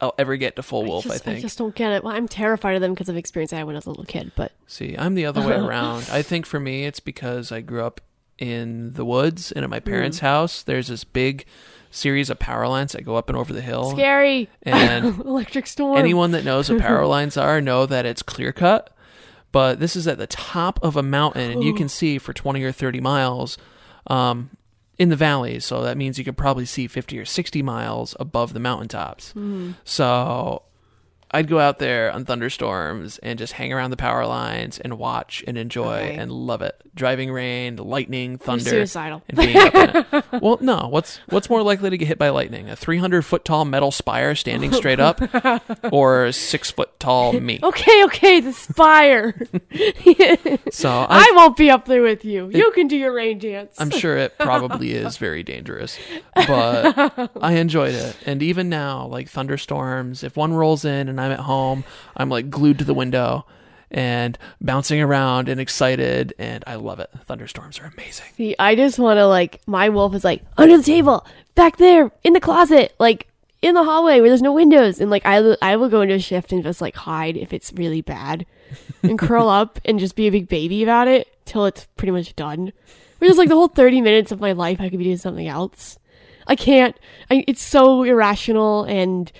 [0.00, 1.04] I'll ever get to full wolf.
[1.04, 1.38] just, I think.
[1.38, 3.66] I just don't get it well, i'm terrified of them because of experience i had
[3.66, 6.08] when i was a little kid but See, I'm the other way around.
[6.10, 8.00] I think for me, it's because I grew up
[8.38, 10.62] in the woods and at my parents' house.
[10.62, 11.44] There's this big
[11.90, 13.90] series of power lines that go up and over the hill.
[13.92, 18.52] scary And electric storm anyone that knows what power lines are know that it's clear
[18.52, 18.90] cut.
[19.54, 22.60] But this is at the top of a mountain, and you can see for 20
[22.64, 23.56] or 30 miles
[24.08, 24.50] um,
[24.98, 25.64] in the valleys.
[25.64, 29.30] So that means you could probably see 50 or 60 miles above the mountaintops.
[29.30, 29.70] Hmm.
[29.84, 30.62] So
[31.34, 35.42] I'd go out there on thunderstorms and just hang around the power lines and watch
[35.46, 36.16] and enjoy Okay.
[36.16, 36.80] and love it.
[36.94, 40.24] Driving rain, lightning, You're thunder suicidal and being up in it.
[40.42, 40.86] Well, no.
[40.88, 42.68] What's what's more likely to get hit by lightning?
[42.70, 45.20] A 300 foot tall metal spire standing straight up,
[45.92, 47.58] or a six foot tall me?
[47.62, 49.34] okay okay the spire
[50.70, 52.48] So I I, won't be up there with you.
[52.52, 53.74] You can do your rain dance.
[53.80, 55.98] I'm sure it probably is very dangerous,
[56.34, 58.16] but I enjoyed it.
[58.26, 61.84] And even now, like thunderstorms, if one rolls in and I'm at home,
[62.16, 63.46] I'm like glued to the window
[63.90, 67.10] and bouncing around and excited, and I love it.
[67.26, 68.26] Thunderstorms are amazing.
[68.36, 72.10] See, I just want to like my wolf is like under the table, back there
[72.24, 73.28] in the closet, like
[73.62, 76.14] in the hallway where there's no windows, and like I will- I will go into
[76.14, 78.46] a shift and just like hide if it's really bad,
[79.02, 82.34] and curl up and just be a big baby about it till it's pretty much
[82.36, 82.72] done.
[83.18, 85.46] Which is like the whole thirty minutes of my life, I could be doing something
[85.48, 85.98] else.
[86.46, 86.94] I can't.
[87.30, 89.30] I, it's so irrational and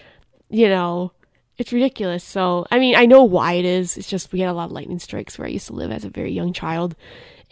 [0.49, 1.13] you know
[1.59, 2.25] it's ridiculous.
[2.25, 3.97] So I mean, I know why it is.
[3.97, 6.05] It's just we had a lot of lightning strikes where I used to live as
[6.05, 6.97] a very young child,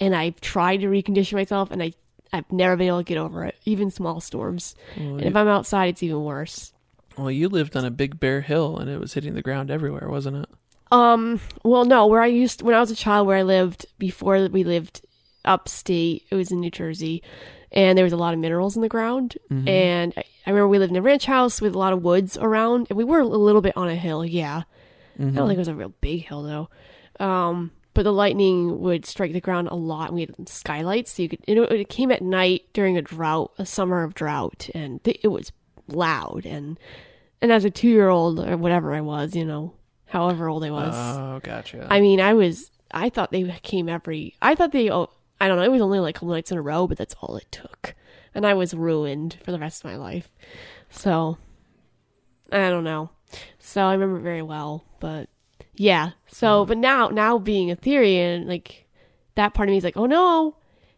[0.00, 1.92] and I've tried to recondition myself, and I
[2.32, 4.74] I've never been able to get over it, even small storms.
[4.96, 6.72] Well, And if I'm outside, it's even worse.
[7.18, 10.08] Well, you lived on a big bare hill and it was hitting the ground everywhere,
[10.08, 10.48] wasn't it?
[10.90, 14.48] Um, well, no, where I used when I was a child, where I lived before
[14.48, 15.04] we lived
[15.44, 17.22] upstate, it was in New Jersey,
[17.72, 19.36] and there was a lot of minerals in the ground.
[19.50, 19.68] Mm-hmm.
[19.68, 22.36] And I, I remember we lived in a ranch house with a lot of woods
[22.40, 24.24] around, and we were a little bit on a hill.
[24.24, 24.62] Yeah,
[25.18, 27.24] I don't think it was a real big hill though.
[27.24, 30.06] Um, but the lightning would strike the ground a lot.
[30.08, 31.40] and We had skylights, so you could.
[31.46, 35.20] You know, it came at night during a drought, a summer of drought, and th-
[35.22, 35.52] it was
[35.88, 36.46] loud.
[36.46, 36.78] And
[37.42, 39.74] and as a two year old or whatever I was, you know,
[40.06, 41.86] however old I was, Oh, gotcha.
[41.90, 42.70] I mean, I was.
[42.94, 44.36] I thought they came every.
[44.42, 44.90] I thought they.
[44.90, 45.10] Oh,
[45.42, 45.64] I don't know.
[45.64, 47.94] It was only like a couple nights in a row, but that's all it took,
[48.32, 50.28] and I was ruined for the rest of my life.
[50.88, 51.36] So,
[52.52, 53.10] I don't know.
[53.58, 55.28] So I remember it very well, but
[55.74, 56.10] yeah.
[56.28, 58.86] So, but now, now being a Therian, like
[59.34, 60.56] that part of me is like, oh no,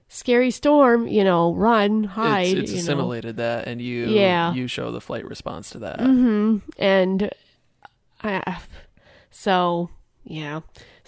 [0.08, 1.06] scary storm.
[1.06, 2.44] You know, run, hide.
[2.44, 2.80] it's, it's you know.
[2.80, 4.52] assimilated that, and you Yeah.
[4.52, 6.00] you show the flight response to that.
[6.00, 7.30] hmm And
[8.22, 8.58] I,
[9.30, 9.90] so
[10.24, 10.60] yeah,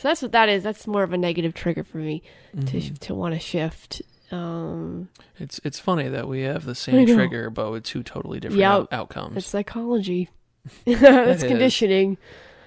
[0.07, 0.63] so that's what that is.
[0.63, 2.23] That's more of a negative trigger for me
[2.57, 2.67] Mm-hmm.
[2.67, 4.03] to to want to shift.
[4.31, 8.61] Um, It's it's funny that we have the same trigger, but with two totally different
[8.61, 8.71] Yep.
[8.71, 9.37] out- outcomes.
[9.37, 10.29] it's psychology.
[10.87, 11.49] that's is.
[11.49, 12.19] conditioning.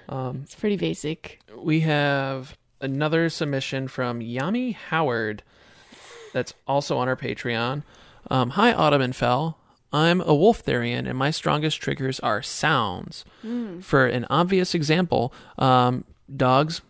[0.08, 1.40] Um, It's pretty basic.
[1.56, 5.42] we have another submission from Yami Howard
[6.32, 7.82] that's also on our Patreon.
[8.30, 9.58] Um, Hi, Autumn and Fel.
[9.92, 13.24] I'm a wolf therian, and my strongest triggers are sounds.
[13.80, 16.80] For an obvious example, um, dogs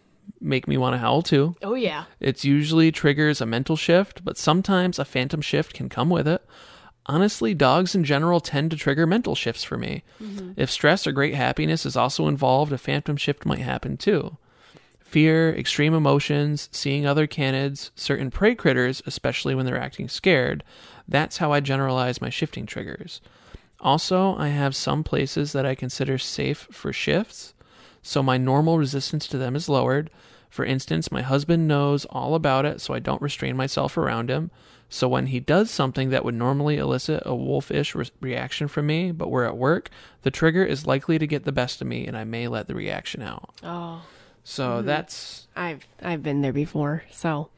[0.40, 1.57] make me want to howl too.
[1.62, 2.05] Oh yeah.
[2.18, 6.44] It's usually triggers a mental shift, but sometimes a phantom shift can come with it.
[7.07, 10.05] Honestly, dogs in general tend to trigger mental shifts for me.
[10.22, 10.53] Mm-hmm.
[10.57, 14.37] If stress or great happiness is also involved, a phantom shift might happen too.
[15.00, 20.62] Fear, extreme emotions, seeing other canids, certain prey critters, especially when they're acting scared,
[21.09, 23.20] that's how I generalize my shifting triggers.
[23.81, 27.55] Also, I have some places that I consider safe for shifts,
[28.03, 30.11] so my normal resistance to them is lowered.
[30.50, 34.50] For instance, my husband knows all about it, so I don't restrain myself around him.
[34.88, 39.12] So when he does something that would normally elicit a wolfish re- reaction from me,
[39.12, 39.88] but we're at work,
[40.22, 42.74] the trigger is likely to get the best of me and I may let the
[42.74, 43.50] reaction out.
[43.62, 44.02] Oh,
[44.42, 47.04] So that's I've I've been there before.
[47.12, 47.50] So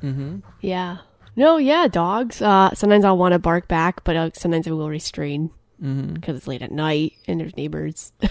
[0.00, 0.98] hmm yeah.
[1.36, 2.42] No, yeah, dogs.
[2.42, 5.50] Uh, sometimes I'll want to bark back, but uh, sometimes I will restrain
[5.80, 8.12] mm-hmm because it's late at night and there's neighbors.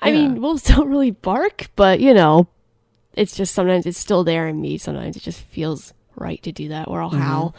[0.00, 0.12] I Yeah.
[0.12, 2.46] mean, wolves don't really bark, but you know,
[3.14, 4.78] it's just sometimes it's still there in me.
[4.78, 7.54] Sometimes it just feels right to do that, or I'll howl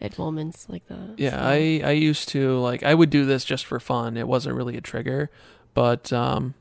[0.00, 0.98] at moments like that.
[0.98, 1.22] Mm-hmm.
[1.22, 1.42] Yeah, so.
[1.42, 4.16] I I used to like I would do this just for fun.
[4.16, 5.30] It wasn't really a trigger,
[5.74, 6.54] but um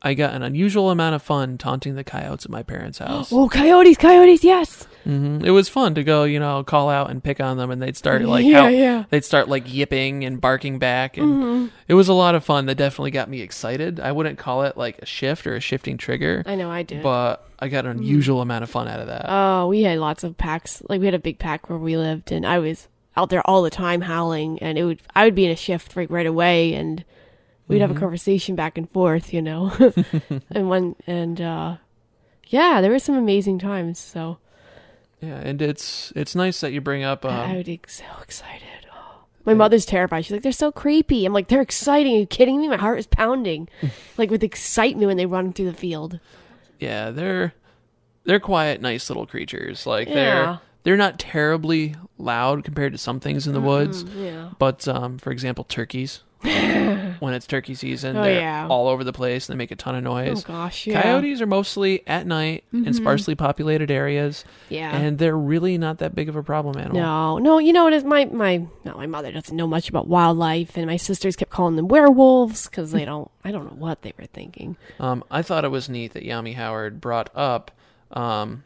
[0.00, 3.32] I got an unusual amount of fun taunting the coyotes at my parents' house.
[3.32, 4.84] Oh, coyotes, coyotes, yes.
[5.04, 7.82] hmm It was fun to go, you know, call out and pick on them, and
[7.82, 9.04] they'd start like yeah, how yeah.
[9.10, 11.66] they'd start like yipping and barking back, and Mm-hmm.
[11.88, 12.66] it was a lot of fun.
[12.66, 13.98] That definitely got me excited.
[13.98, 17.02] I wouldn't call it like a shift or a shifting trigger, I know I did.
[17.02, 19.24] but I got an unusual amount of fun out of that.
[19.28, 20.80] Oh, we had lots of packs.
[20.88, 23.62] Like we had a big pack where we lived, and I was out there all
[23.62, 24.60] the time howling.
[24.60, 27.04] And it would, I would be in a shift like right away, and
[27.68, 29.72] we'd have a conversation back and forth, you know.
[30.50, 31.76] and when and uh,
[32.48, 33.98] yeah, there were some amazing times.
[33.98, 34.38] So
[35.20, 37.24] yeah, and it's it's nice that you bring up.
[37.24, 38.62] I Um, would be so excited.
[38.92, 39.24] Oh.
[39.44, 40.24] My mother's terrified.
[40.24, 42.68] She's like, "They're so creepy." I'm like, "They're exciting." Are you kidding me?
[42.68, 43.68] My heart is pounding,
[44.18, 46.20] like with excitement when they run through the field.
[46.78, 47.52] yeah, they're
[48.24, 49.86] they're quiet, nice little creatures.
[49.86, 50.14] Like Yeah.
[50.14, 54.04] they're they're not terribly loud compared to some things in the woods.
[54.16, 54.50] Yeah.
[54.58, 56.22] But um, for example, turkeys.
[57.18, 58.66] when it's turkey season, Oh, they're yeah.
[58.68, 60.44] all over the place and they make a ton of Oh noise.
[60.44, 61.02] gosh, yeah.
[61.02, 64.94] Coyotes are mostly at night in sparsely populated areas, Yeah.
[64.96, 67.00] and they're really not that big of a problem animal.
[67.00, 70.06] No, no, you know what is my my no, my mother doesn't know much about
[70.06, 73.30] wildlife, and my sisters kept calling them werewolves because they don't.
[73.44, 74.76] I don't know what they were thinking.
[75.00, 77.70] Um, I thought it was neat that Yami Howard brought up
[78.12, 78.62] um,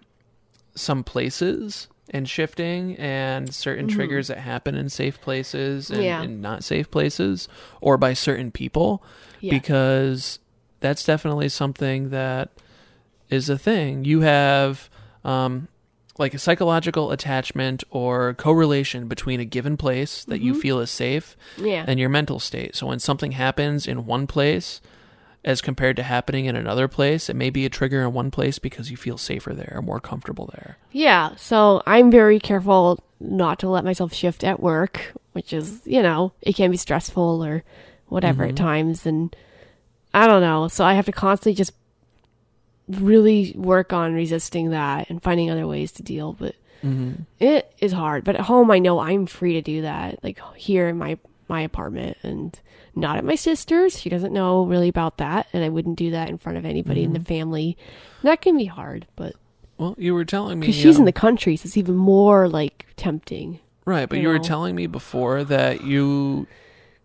[0.75, 6.05] some places and shifting and certain triggers that happen in safe places and, Mm-hmm.
[6.05, 6.23] Yeah.
[6.23, 7.49] and not safe places
[7.81, 9.03] or by certain people
[9.41, 9.53] Yeah.
[9.53, 10.39] because
[10.81, 12.51] that's definitely something that
[13.31, 14.05] is a thing.
[14.05, 14.91] You have
[15.25, 15.69] um,
[16.19, 20.45] like a psychological attachment or correlation between a given place that Mm-hmm.
[20.47, 22.77] you feel is safe Yeah, and your mental state.
[22.77, 24.81] So when something happens in one place
[25.45, 28.59] as compared to happening in another place, it may be a trigger in one place
[28.59, 30.77] because you feel safer there or more comfortable there.
[30.93, 31.35] yeah.
[31.37, 36.33] So I'm very careful not to let myself shift at work, which is you know
[36.43, 37.65] it can be stressful or
[38.07, 39.35] whatever at times, and
[40.15, 40.69] I don't know.
[40.69, 41.73] So I have to constantly just
[42.89, 46.33] really work on resisting that and finding other ways to deal.
[46.35, 47.23] But Mm-hmm.
[47.39, 48.25] it is hard.
[48.25, 50.19] But at home, I know I'm free to do that.
[50.25, 51.17] Like here in my
[51.49, 52.59] my apartment, and
[52.95, 53.99] not at my sister's.
[54.01, 57.03] She doesn't know really about that, and I wouldn't do that in front of anybody
[57.03, 57.77] in the family.
[58.23, 59.35] That can be hard, but
[59.79, 62.49] Well, you were telling me because she's in um, the country, so it's even more
[62.49, 63.61] like tempting.
[63.85, 66.47] right, but you you were telling me before that you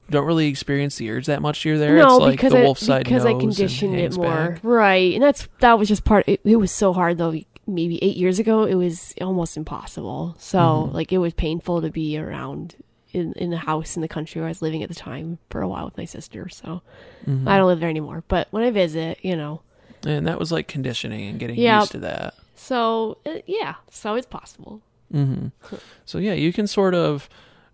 [0.10, 1.66] don't really experience the urge that much.
[1.66, 1.96] You're there.
[1.98, 4.60] no, it's like because the I, wolf side because I conditioned it more, back.
[4.64, 5.14] right?
[5.14, 6.24] And that's that was just part.
[6.28, 7.34] It, it was so hard though.
[7.70, 10.36] Maybe eight years ago, it was almost impossible.
[10.40, 10.96] So Mm-hmm.
[10.96, 12.76] like it was painful to be around
[13.14, 15.62] in in the house in the country where I was living at the time for
[15.62, 16.50] a while with my sister.
[16.50, 16.82] So
[17.28, 17.48] Mm-hmm.
[17.48, 18.24] I don't live there anymore.
[18.28, 19.62] But when I visit, you know,
[20.06, 22.36] And that was like conditioning and getting used to that.
[22.56, 24.82] so uh, yeah, so it's possible.
[25.12, 25.48] hmm
[26.06, 27.28] So yeah, you can sort of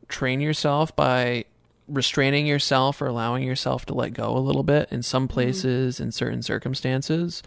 [0.08, 1.46] train yourself by
[1.88, 6.12] restraining yourself or allowing yourself to let go a little bit in some places in
[6.12, 7.44] certain circumstances.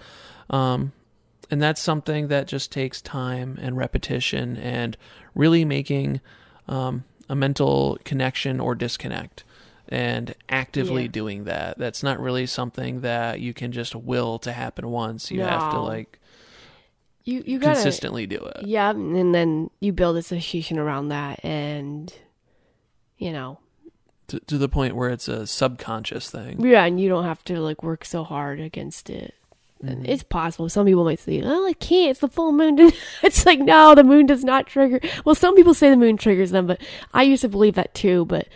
[0.50, 0.92] Um,
[1.50, 4.96] and that's something that just takes time and repetition and
[5.34, 6.20] really making
[6.68, 9.44] um, a mental connection or disconnect
[9.88, 11.08] and actively Yeah.
[11.08, 11.78] doing that.
[11.78, 15.30] That's not really something that you can just will to happen once.
[15.30, 16.18] You have to like
[17.24, 18.66] You you gotta consistently do it.
[18.66, 22.12] yeah, and then you build association around that, and
[23.18, 23.58] you know,
[24.28, 26.64] To, to the point where it's a subconscious thing.
[26.64, 29.34] Yeah, and you don't have to like work so hard against it.
[29.88, 30.68] And It's possible.
[30.68, 32.10] Some people might say, "Oh, I can't.
[32.10, 32.78] It's the full moon."
[33.22, 35.00] it's like, no, the moon does not trigger.
[35.24, 36.80] Well, some people say the moon triggers them, but
[37.14, 38.24] I used to believe that too.
[38.26, 38.48] But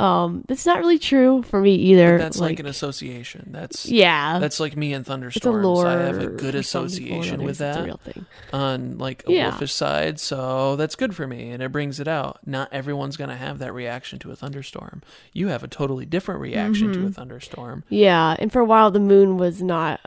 [0.00, 2.18] um, that's not really true for me either.
[2.18, 3.48] That's like, an association.
[3.50, 5.64] That's yeah, that's like me and it's a thunderstorms.
[5.64, 5.86] lore.
[5.88, 7.96] I have a good for some people, and association with others It's a that real
[7.96, 8.26] thing.
[8.52, 9.48] on like a Yeah.
[9.50, 12.38] wolfish side, so that's good for me and it brings it out.
[12.46, 15.02] Not everyone's gonna have that reaction to a thunderstorm.
[15.32, 17.00] You have a totally different reaction Mm-hmm.
[17.02, 17.82] to a thunderstorm.
[17.88, 19.98] Yeah, and for a while the moon was not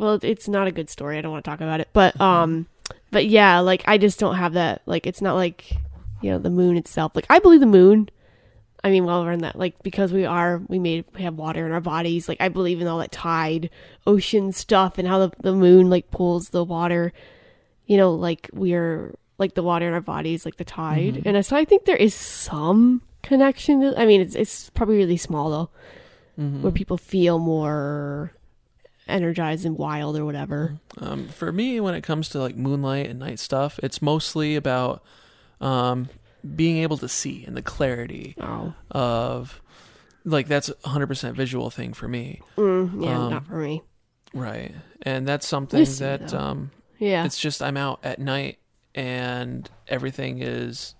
[0.00, 1.18] well, it's not a good story.
[1.18, 1.88] I don't want to talk about it.
[1.92, 2.66] But um
[3.10, 5.70] but yeah, like I just don't have that like it's not like
[6.22, 7.12] you know, the moon itself.
[7.14, 8.08] Like I believe the moon.
[8.82, 11.66] I mean, while we're in that like because we are we made we have water
[11.66, 13.68] in our bodies, like I believe in all that tide,
[14.06, 17.12] ocean stuff and how the the moon like pulls the water.
[17.86, 21.22] You know, like we're like the water in our bodies, like the tide.
[21.26, 23.80] And so I think there is some connection.
[23.82, 25.70] To, I mean, it's it's probably really small though,
[26.40, 26.62] Mm-hmm.
[26.62, 28.32] where people feel more
[29.10, 30.78] energized and wild or whatever.
[30.98, 35.02] Um, for me, when it comes to like moonlight and night stuff, it's mostly about
[35.60, 36.08] um,
[36.56, 39.60] being able to see and the clarity Oh, of
[40.24, 43.82] like that's a hundred percent visual thing for me, mm, yeah, Um, not for me.
[44.34, 44.74] right?
[45.02, 46.38] And that's something see, that though.
[46.38, 48.58] um, Yeah, it's just I'm out at night
[48.94, 50.94] and everything is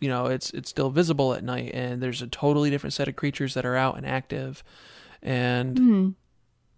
[0.00, 3.16] you know it's it's still visible at night and there's a totally different set of
[3.16, 4.62] creatures that are out and active
[5.22, 6.14] and Mhm.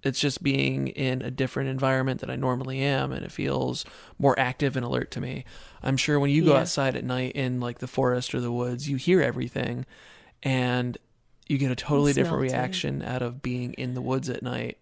[0.03, 3.85] It's just being in a different environment than I normally am and it feels
[4.19, 5.45] more active and alert to me.
[5.83, 6.61] I'm sure when you go Yeah.
[6.61, 9.87] outside at night in like the forest or the woods, you hear everything
[10.43, 10.97] and
[11.49, 14.79] you get a totally different reaction out of being in the woods at night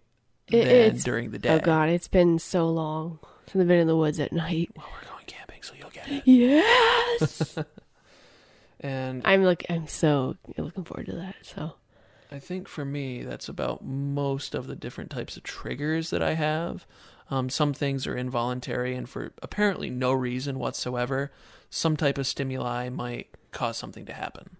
[0.49, 1.49] It- than during the oh, day.
[1.55, 4.69] Oh God, it's been so long since I've been in the woods at night.
[4.75, 6.23] Well, we're going camping, so you'll get it.
[6.25, 7.57] Yes,
[8.79, 11.35] And I'm like I'm so looking forward to that.
[11.41, 11.73] So
[12.31, 16.33] I think for me, that's about most of the different types of triggers that I
[16.33, 16.85] have.
[17.29, 21.31] Um, some things are involuntary, and for apparently no reason whatsoever,
[21.69, 24.57] some type of stimuli might cause something to happen.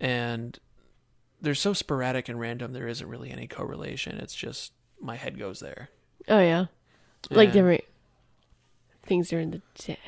[0.00, 0.58] And
[1.40, 4.18] they're so sporadic and random, there isn't really any correlation.
[4.18, 5.90] It's just my head goes there.
[6.28, 6.66] oh yeah,
[7.30, 7.84] like And- different
[9.02, 9.98] things during the day.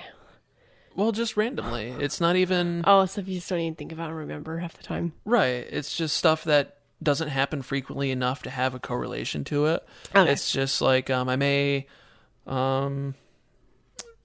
[0.97, 1.89] Well, just randomly.
[1.99, 2.83] It's not even.
[2.87, 5.13] Oh, stuff you just don't even think about and remember half the time.
[5.25, 5.67] Right.
[5.71, 9.87] It's just stuff that doesn't happen frequently enough to have a correlation to it.
[10.15, 10.33] Okay.
[10.33, 11.87] It's just like um, I may,
[12.47, 13.15] um,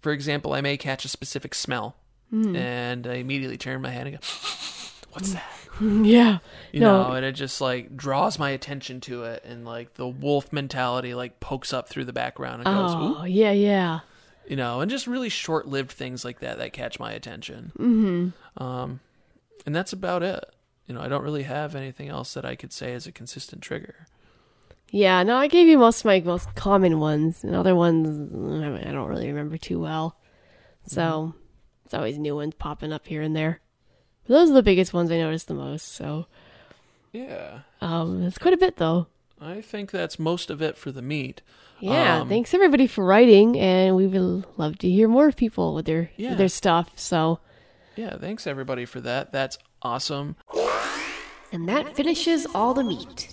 [0.02, 1.96] for example, I may catch a specific smell,
[2.30, 2.56] Hmm.
[2.56, 4.22] and I immediately turn my head and go,
[5.12, 5.44] "What's that?"
[5.82, 6.38] yeah.
[6.72, 7.04] You No.
[7.10, 11.14] know, and it just like draws my attention to it, and like the wolf mentality
[11.14, 14.00] like pokes up through the background and goes, "Ooh," Oh yeah, yeah.
[14.52, 17.72] You know, and just really short-lived things like that that catch my attention.
[17.80, 18.62] Mm-hmm.
[18.62, 19.00] Um,
[19.66, 20.44] and that's about it.
[20.88, 23.62] You know, I don't really have anything else that I could say is a consistent
[23.62, 24.08] trigger.
[24.90, 28.10] Yeah, no, I gave you most of my most common ones, and other ones
[28.86, 30.18] I don't really remember too well.
[30.86, 31.34] So
[31.86, 33.62] it's always new ones popping up here and there.
[34.28, 35.88] But those are the biggest ones I noticed the most.
[35.94, 36.26] So
[37.14, 37.60] Yeah.
[37.80, 39.08] um, it's quite a bit though.
[39.40, 41.42] I think that's most of it for the meat.
[41.82, 45.86] Yeah, Um, thanks everybody for writing, and we would love to hear more people with
[45.86, 46.30] their Yeah.
[46.30, 46.92] with their stuff.
[46.96, 47.40] So,
[47.96, 49.32] Yeah, thanks everybody for that.
[49.32, 50.36] That's awesome.
[51.52, 53.28] and that finishes all the meat.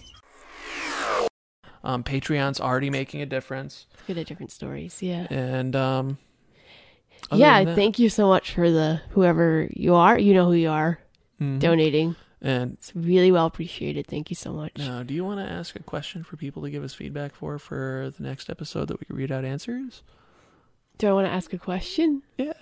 [1.85, 5.01] Um, Patreon's already making a difference, Good at different stories.
[5.03, 5.27] Yeah.
[5.31, 6.19] and um,
[7.33, 10.19] yeah, that- thank you so much for the whoever you are.
[10.19, 10.99] You know who you are
[11.41, 11.61] Mhm.
[11.61, 12.17] donating.
[12.41, 14.07] And It's really well appreciated.
[14.07, 14.77] Thank you so much.
[14.79, 17.59] now, do you want to ask a question for people to give us feedback for
[17.59, 20.03] for the next episode that we can read out answers?
[20.99, 22.23] Do I want to ask a question?
[22.37, 22.53] Yeah.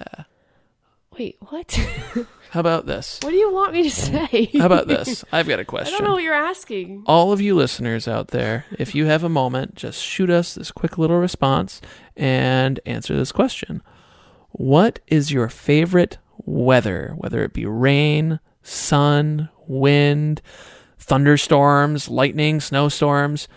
[1.19, 1.73] Wait, what?
[2.51, 3.21] How about this?
[3.23, 4.29] what do you want me to mm.
[4.31, 4.59] say?
[4.59, 5.25] How about this?
[5.33, 5.95] I've got a question.
[5.95, 7.05] I don't know what you're asking.
[7.07, 10.71] all of you listeners out there, if you have a moment, just shoot us this
[10.71, 11.81] quick little response
[12.17, 13.83] and answer this question.
[14.51, 20.43] What is your favorite weather, whether it be rain, sun, wind,
[20.99, 23.49] thunderstorms, lightning, snowstorms?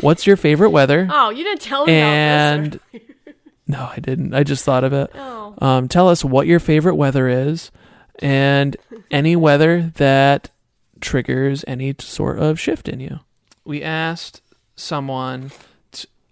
[0.00, 1.08] What's your favorite weather?
[1.10, 2.78] Oh, you didn't tell me and
[3.66, 4.34] no, I didn't.
[4.34, 5.10] I just thought of it.
[5.14, 5.54] Oh.
[5.58, 7.70] Um, tell us what your favorite weather is
[8.20, 8.76] and
[9.10, 10.50] any weather that
[11.00, 13.20] triggers any sort of shift in you.
[13.64, 14.42] We asked
[14.76, 15.50] someone,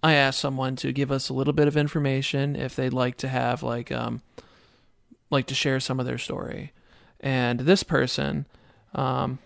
[0.01, 3.27] I asked someone to give us a little bit of information if they'd like to
[3.27, 4.21] have like um
[5.29, 6.71] like to share some of their story.
[7.19, 8.45] And this person,
[8.95, 9.39] um,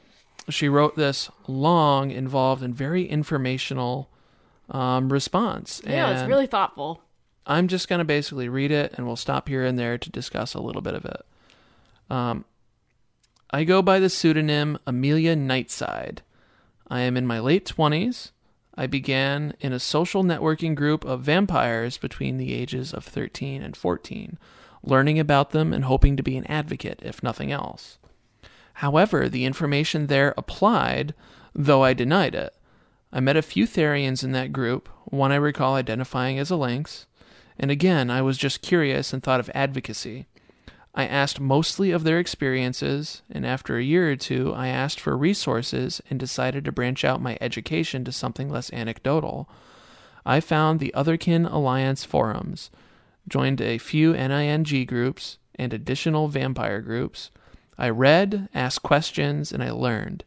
[0.49, 4.09] she wrote this long, involved, and very informational
[4.69, 5.81] um, response.
[5.85, 7.01] Yeah, it's really thoughtful.
[7.45, 10.53] I'm just going to basically read it and we'll stop here and there to discuss
[10.53, 11.25] a little bit of it.
[12.09, 12.45] Um,
[13.49, 16.19] I go by the pseudonym Amelia Nightside.
[16.87, 18.31] I am in my late 20s.
[18.75, 23.75] I began in a social networking group of vampires between the ages of 13 and
[23.75, 24.37] 14,
[24.83, 27.97] learning about them and hoping to be an advocate, if nothing else.
[28.81, 31.13] However, the information there applied,
[31.53, 32.55] though I denied it.
[33.13, 37.05] I met a few Therians in that group, one I recall identifying as a lynx,
[37.59, 40.25] and again I was just curious and thought of advocacy.
[40.95, 45.15] I asked mostly of their experiences, and after a year or two, I asked for
[45.15, 49.47] resources and decided to branch out my education to something less anecdotal.
[50.25, 52.71] I found the Otherkin Alliance forums,
[53.27, 57.29] joined a few NING groups and additional vampire groups.
[57.77, 60.23] I read, asked questions, and I learned.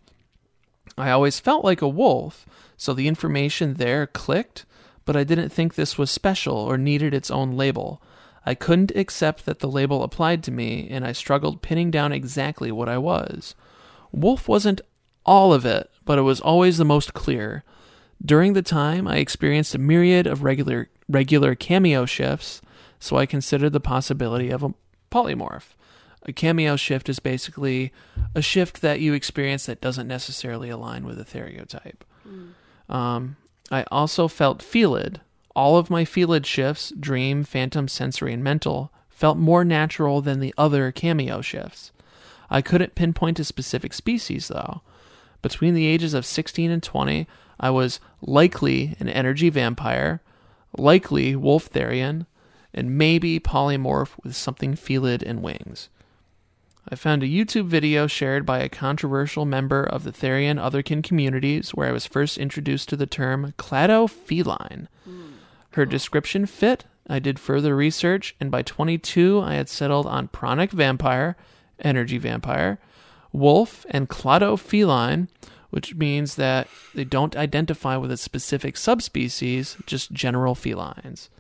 [0.97, 4.65] I always felt like a wolf, so the information there clicked,
[5.05, 8.03] but I didn't think this was special or needed its own label.
[8.47, 12.71] I couldn't accept that the label applied to me, and I struggled pinning down exactly
[12.71, 13.55] what I was.
[14.13, 14.81] Wolf wasn't
[15.27, 17.65] all of it, but it was always the most clear.
[18.25, 22.63] During the time, I experienced a myriad of regular regular cameo shifts,
[22.99, 24.75] so I considered the possibility of a
[25.11, 25.75] polymorph.
[26.27, 27.93] A cameo shift is basically
[28.35, 32.05] a shift that you experience that doesn't necessarily align with a stereotype.
[32.89, 33.37] Um,
[33.70, 35.20] I also felt felid.
[35.55, 40.55] All of my felid shifts, dream, phantom, sensory, and mental, felt more natural than the
[40.59, 41.93] other cameo shifts.
[42.51, 44.83] I couldn't pinpoint a specific species, though.
[45.43, 47.27] Between the ages of 16 and 20,
[47.61, 50.22] I was likely an energy vampire,
[50.77, 52.27] likely wolf therian,
[52.72, 55.89] and maybe polymorph with something felid and wings.
[56.89, 61.70] I found a YouTube video shared by a controversial member of the Therian Otherkin communities
[61.70, 64.89] where I was first introduced to the term cladofeline.
[65.70, 66.85] Her description fit.
[67.09, 71.37] I did further research, and by 22, I had settled on pranic vampire,
[71.80, 72.78] energy vampire,
[73.32, 75.28] wolf, and cladofeline,
[75.70, 81.30] which means that they don't identify with a specific subspecies, just general felines.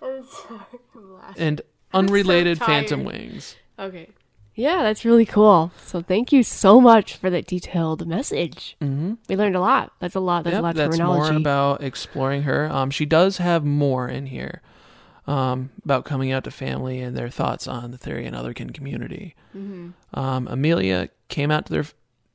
[1.36, 1.60] And
[1.92, 3.56] unrelated phantom wings.
[3.78, 4.08] Okay.
[4.58, 5.70] Yeah, that's really cool.
[5.86, 8.76] So thank you so much for that detailed message.
[8.82, 9.14] Mm-hmm.
[9.28, 9.92] We learned a lot.
[10.00, 10.42] That's a lot.
[10.42, 11.30] That's Yep, a lot of that's terminology.
[11.30, 12.68] more about exploring her.
[12.68, 14.60] Um, she does have more in here
[15.28, 19.36] um, about coming out to family and their thoughts on the Therian Otherkin community.
[19.56, 20.18] Mm-hmm.
[20.18, 21.84] Um, Amelia came out to their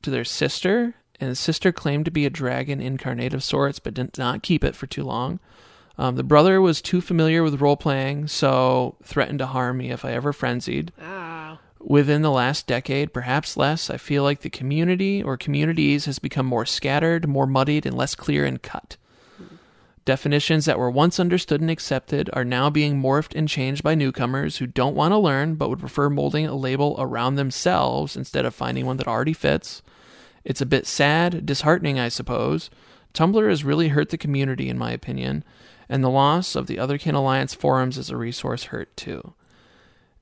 [0.00, 3.92] to their sister, and the sister claimed to be a dragon incarnate of sorts, but
[3.92, 5.40] did not keep it for too long.
[5.98, 10.06] Um, the brother was too familiar with role playing, so threatened to harm me if
[10.06, 10.90] I ever frenzied.
[11.00, 11.33] Ah.
[11.86, 16.46] Within the last decade, perhaps less, I feel like the community or communities has become
[16.46, 18.96] more scattered, more muddied, and less clear and cut.
[20.06, 24.56] Definitions that were once understood and accepted are now being morphed and changed by newcomers
[24.56, 28.54] who don't want to learn but would prefer molding a label around themselves instead of
[28.54, 29.82] finding one that already fits.
[30.42, 32.70] It's a bit sad, disheartening, I suppose.
[33.12, 35.44] Tumblr has really hurt the community, in my opinion,
[35.88, 39.34] and the loss of the Otherkin Alliance forums as a resource hurt too.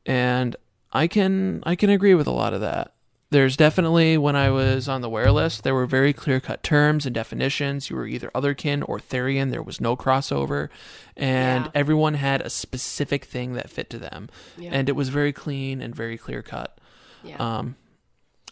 [0.04, 0.56] And
[0.92, 2.94] I can I can agree with a lot of that.
[3.30, 7.14] There's definitely when I was on the Werelist, there were very clear cut terms and
[7.14, 7.88] definitions.
[7.88, 9.50] You were either otherkin or Therian.
[9.50, 10.68] There was no crossover,
[11.16, 11.70] and Yeah.
[11.74, 14.28] everyone had a specific thing that fit to them,
[14.58, 14.68] Yeah.
[14.74, 16.76] and it was very clean and very clear cut.
[17.24, 17.36] yeah.
[17.38, 17.76] Um,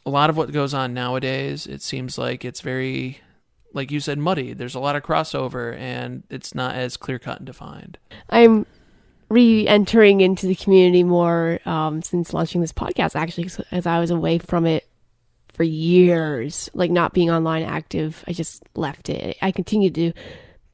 [0.07, 3.18] a lot of what goes on nowadays, it seems like it's very,
[3.74, 4.55] like you said, muddy.
[4.55, 7.99] There's a lot of crossover, and it's not as clear cut and defined.
[8.30, 8.64] I'm
[9.31, 13.14] re-entering into the community more um, since launching this podcast.
[13.14, 14.87] Actually, as I was away from it
[15.53, 19.37] for years, like not being online active, I just left it.
[19.41, 20.12] I continue to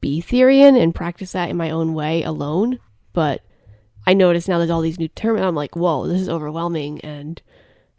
[0.01, 2.79] be Therian and practice that in my own way alone,
[3.13, 3.41] but
[4.05, 5.41] I notice now there's all these new terms.
[5.41, 7.41] I'm like, whoa, this is overwhelming, and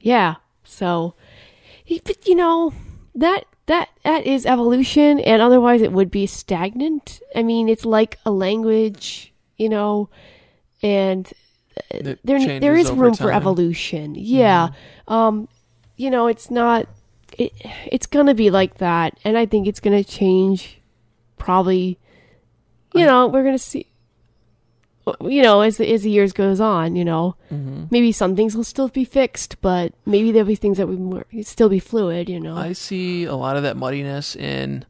[0.00, 1.14] yeah, so
[2.04, 2.72] but you know
[3.14, 7.20] that that that is evolution, and otherwise it would be stagnant.
[7.34, 10.08] I mean, it's like a language, you know,
[10.82, 11.30] and
[11.90, 14.14] It there there is room for evolution.
[14.16, 14.68] Yeah.
[15.06, 15.48] Um
[15.96, 16.86] you know, it's not
[17.38, 17.52] it
[17.90, 20.80] it's going to be like that and I think it's going to change
[21.38, 21.98] probably
[22.94, 23.86] you I- know, we're going to see
[25.22, 28.54] you know, as the, as the years goes on, you know, hmm maybe some things
[28.54, 32.38] will still be fixed, but maybe there'll be things that would still be fluid, you
[32.38, 32.54] know.
[32.54, 34.84] I see a lot of that muddiness in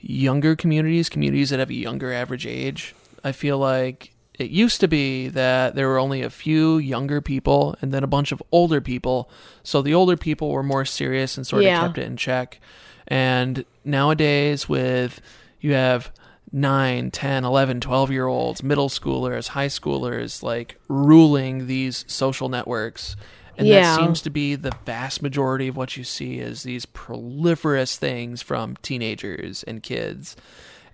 [0.00, 2.94] younger communities, communities that have a younger average age.
[3.24, 4.12] I feel like
[4.42, 8.08] it used to be that there were only a few younger people and then a
[8.08, 9.30] bunch of older people.
[9.62, 11.80] So the older people were more serious and sort Yeah.
[11.80, 12.60] of kept it in check.
[13.08, 15.20] And nowadays, with
[15.60, 16.12] you have
[16.52, 23.16] 9, 10, 11, 12 year olds, middle schoolers, high schoolers, like ruling these social networks.
[23.56, 23.80] And Yeah.
[23.82, 28.42] that seems to be the vast majority of what you see is these proliferous things
[28.42, 30.36] from teenagers and kids.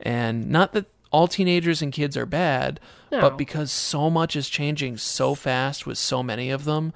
[0.00, 2.80] And not that all teenagers and kids are bad,
[3.10, 3.20] No.
[3.20, 6.92] but because so much is changing so fast with so many of them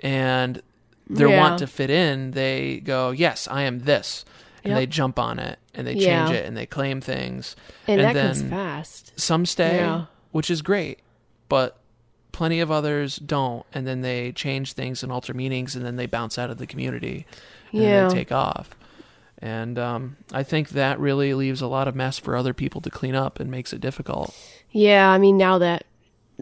[0.00, 0.62] and
[1.10, 1.38] they Yeah.
[1.40, 4.24] want to fit in, they go, "Yes, I am this."
[4.64, 4.78] And Yep.
[4.78, 6.26] they jump on it and they Yeah.
[6.26, 7.56] change it and they claim things.
[7.86, 9.12] and, and that comes then- fast.
[9.18, 10.04] Some stay, Yeah.
[10.32, 10.98] which is great,
[11.48, 11.78] but
[12.32, 16.06] plenty of others don't and then they change things and alter meanings and then they
[16.06, 17.26] bounce out of the community
[17.72, 18.08] and then Yeah.
[18.08, 18.70] they take off.
[19.40, 22.90] And um, I think that really leaves a lot of mess for other people to
[22.90, 24.34] clean up and makes it difficult.
[24.70, 25.84] Yeah, I mean now that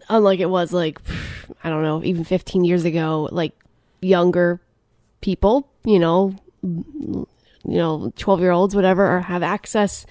[0.09, 0.99] unlike it was like
[1.63, 3.53] I don't know, even 15 years ago, like
[4.01, 4.61] younger
[5.21, 7.27] people, you know, you
[7.65, 10.07] know, 12-year-olds whatever or have access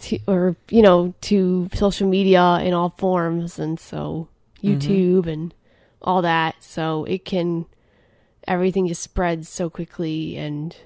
[0.00, 4.28] to or you know, to social media in all forms and so
[4.62, 5.54] YouTube and
[6.02, 6.56] all that.
[6.60, 7.66] So it can,
[8.48, 10.76] everything just spreads so quickly and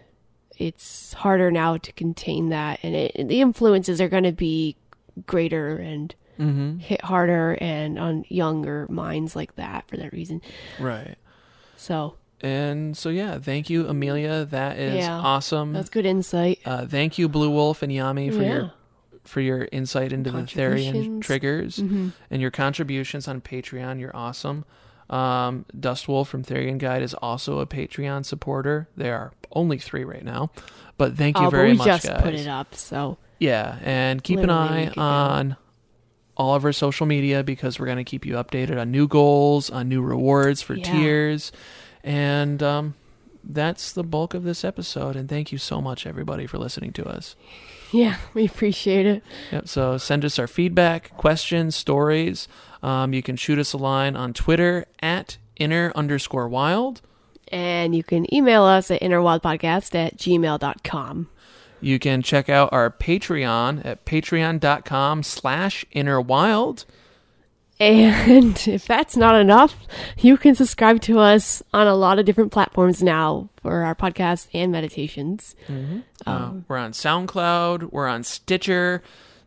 [0.58, 2.80] it's harder now to contain that.
[2.82, 4.76] And it, the influences are going to be
[5.26, 6.78] greater and Mm-hmm.
[6.78, 10.40] hit harder and on younger minds like that for that reason.
[10.78, 11.16] Right.
[11.76, 14.44] So And so yeah, thank you, Amelia.
[14.44, 15.72] That is Yeah, awesome.
[15.72, 16.60] that's good insight.
[16.64, 18.52] Uh, thank you, Blue Wolf and Yami, for Yeah.
[18.54, 18.72] your
[19.24, 22.10] for your insight into the Therian triggers Mm-hmm.
[22.30, 23.98] and your contributions on Patreon.
[23.98, 24.64] You're awesome.
[25.10, 28.88] Um, DustyWolf from Therian Guide is also a Patreon supporter.
[28.96, 30.50] There are only three right now,
[30.96, 34.22] but thank you oh, very but we much, just put it up, so Yeah, and
[34.22, 35.56] keep an eye on
[36.36, 39.70] all of our social media because we're going to keep you updated on new goals,
[39.70, 40.84] on new rewards for Yeah.
[40.84, 41.52] tiers,
[42.04, 42.94] and um,
[43.44, 45.16] that's the bulk of this episode.
[45.16, 47.34] And thank you so much, everybody, for listening to us.
[47.92, 49.22] yeah, we appreciate it.
[49.50, 49.68] Yep.
[49.68, 52.46] So send us our feedback, questions, stories.
[52.82, 57.00] Um, you can shoot us a line on Twitter at inner underscore wild.
[57.52, 61.28] And you can email us at innerwildpodcast at gmail.com.
[61.80, 66.84] You can check out our Patreon at patreon.com slash inner wild.
[67.80, 69.86] And if that's not enough,
[70.18, 74.48] you can subscribe to us on a lot of different platforms now for our podcasts
[74.52, 75.54] and meditations.
[76.26, 77.92] Uh, we're on SoundCloud.
[77.92, 79.02] We're on Stitcher.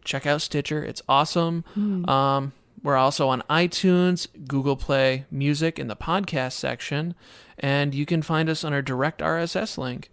[0.05, 0.83] Check out Stitcher.
[0.83, 1.65] It's awesome.
[2.07, 7.13] Um, we're also on iTunes, Google Play Music in the podcast section.
[7.61, 10.09] And you can find us on our direct RSS link.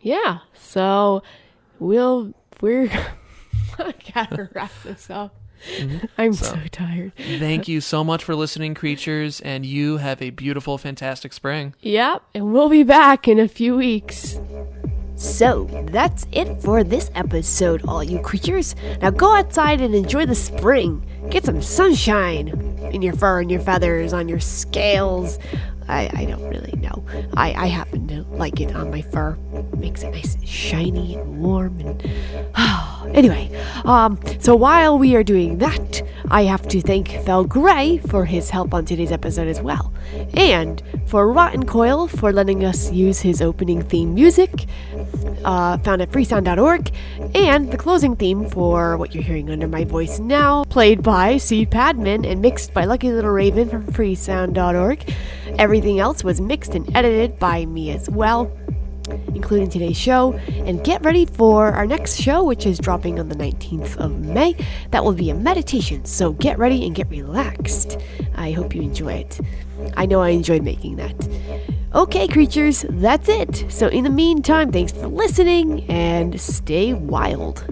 [0.00, 1.22] Yeah, so
[1.78, 2.88] we'll we're
[3.78, 5.34] I gotta wrap this up.
[5.78, 6.06] Mm-hmm.
[6.18, 6.56] I'm so.
[6.70, 7.12] tired.
[7.16, 11.74] Thank you so much for listening, creatures, and you have a beautiful, fantastic spring.
[11.80, 14.38] Yep, and we'll be back in a few weeks.
[15.16, 18.76] So, that's it for this episode, all you creatures.
[19.00, 21.08] Now go outside and enjoy the spring.
[21.30, 22.48] Get some sunshine
[22.92, 25.38] in your fur and your feathers, on your scales.
[25.88, 27.04] I, I don't really know.
[27.34, 29.36] I, I happen to like it on my fur.
[29.76, 32.02] Makes it nice and shiny and warm and
[33.16, 33.50] anyway,
[33.84, 38.50] um, so while we are doing that, I have to thank Fel Gray for his
[38.50, 39.92] help on today's episode as well.
[40.34, 44.66] And for Rotten Coil for letting us use his opening theme music,
[45.44, 46.90] uh, found at freesound.org,
[47.34, 51.70] and the closing theme for what you're hearing under my voice now, played by Seed
[51.70, 55.14] Padman and mixed by Lucky Little Raven from freesound.org.
[55.76, 58.50] Everything else was mixed and edited by me as well
[59.34, 60.32] including today's show.
[60.64, 64.56] And get ready for our next show, which is dropping on the 19th of May.
[64.90, 67.98] That will be a meditation, so get ready and get relaxed.
[68.36, 69.38] I hope you enjoy it.
[69.98, 71.28] I know I enjoyed making that.
[71.94, 73.66] Okay, creatures, that's it.
[73.68, 77.66] So, in the meantime, thanks for listening and stay wild.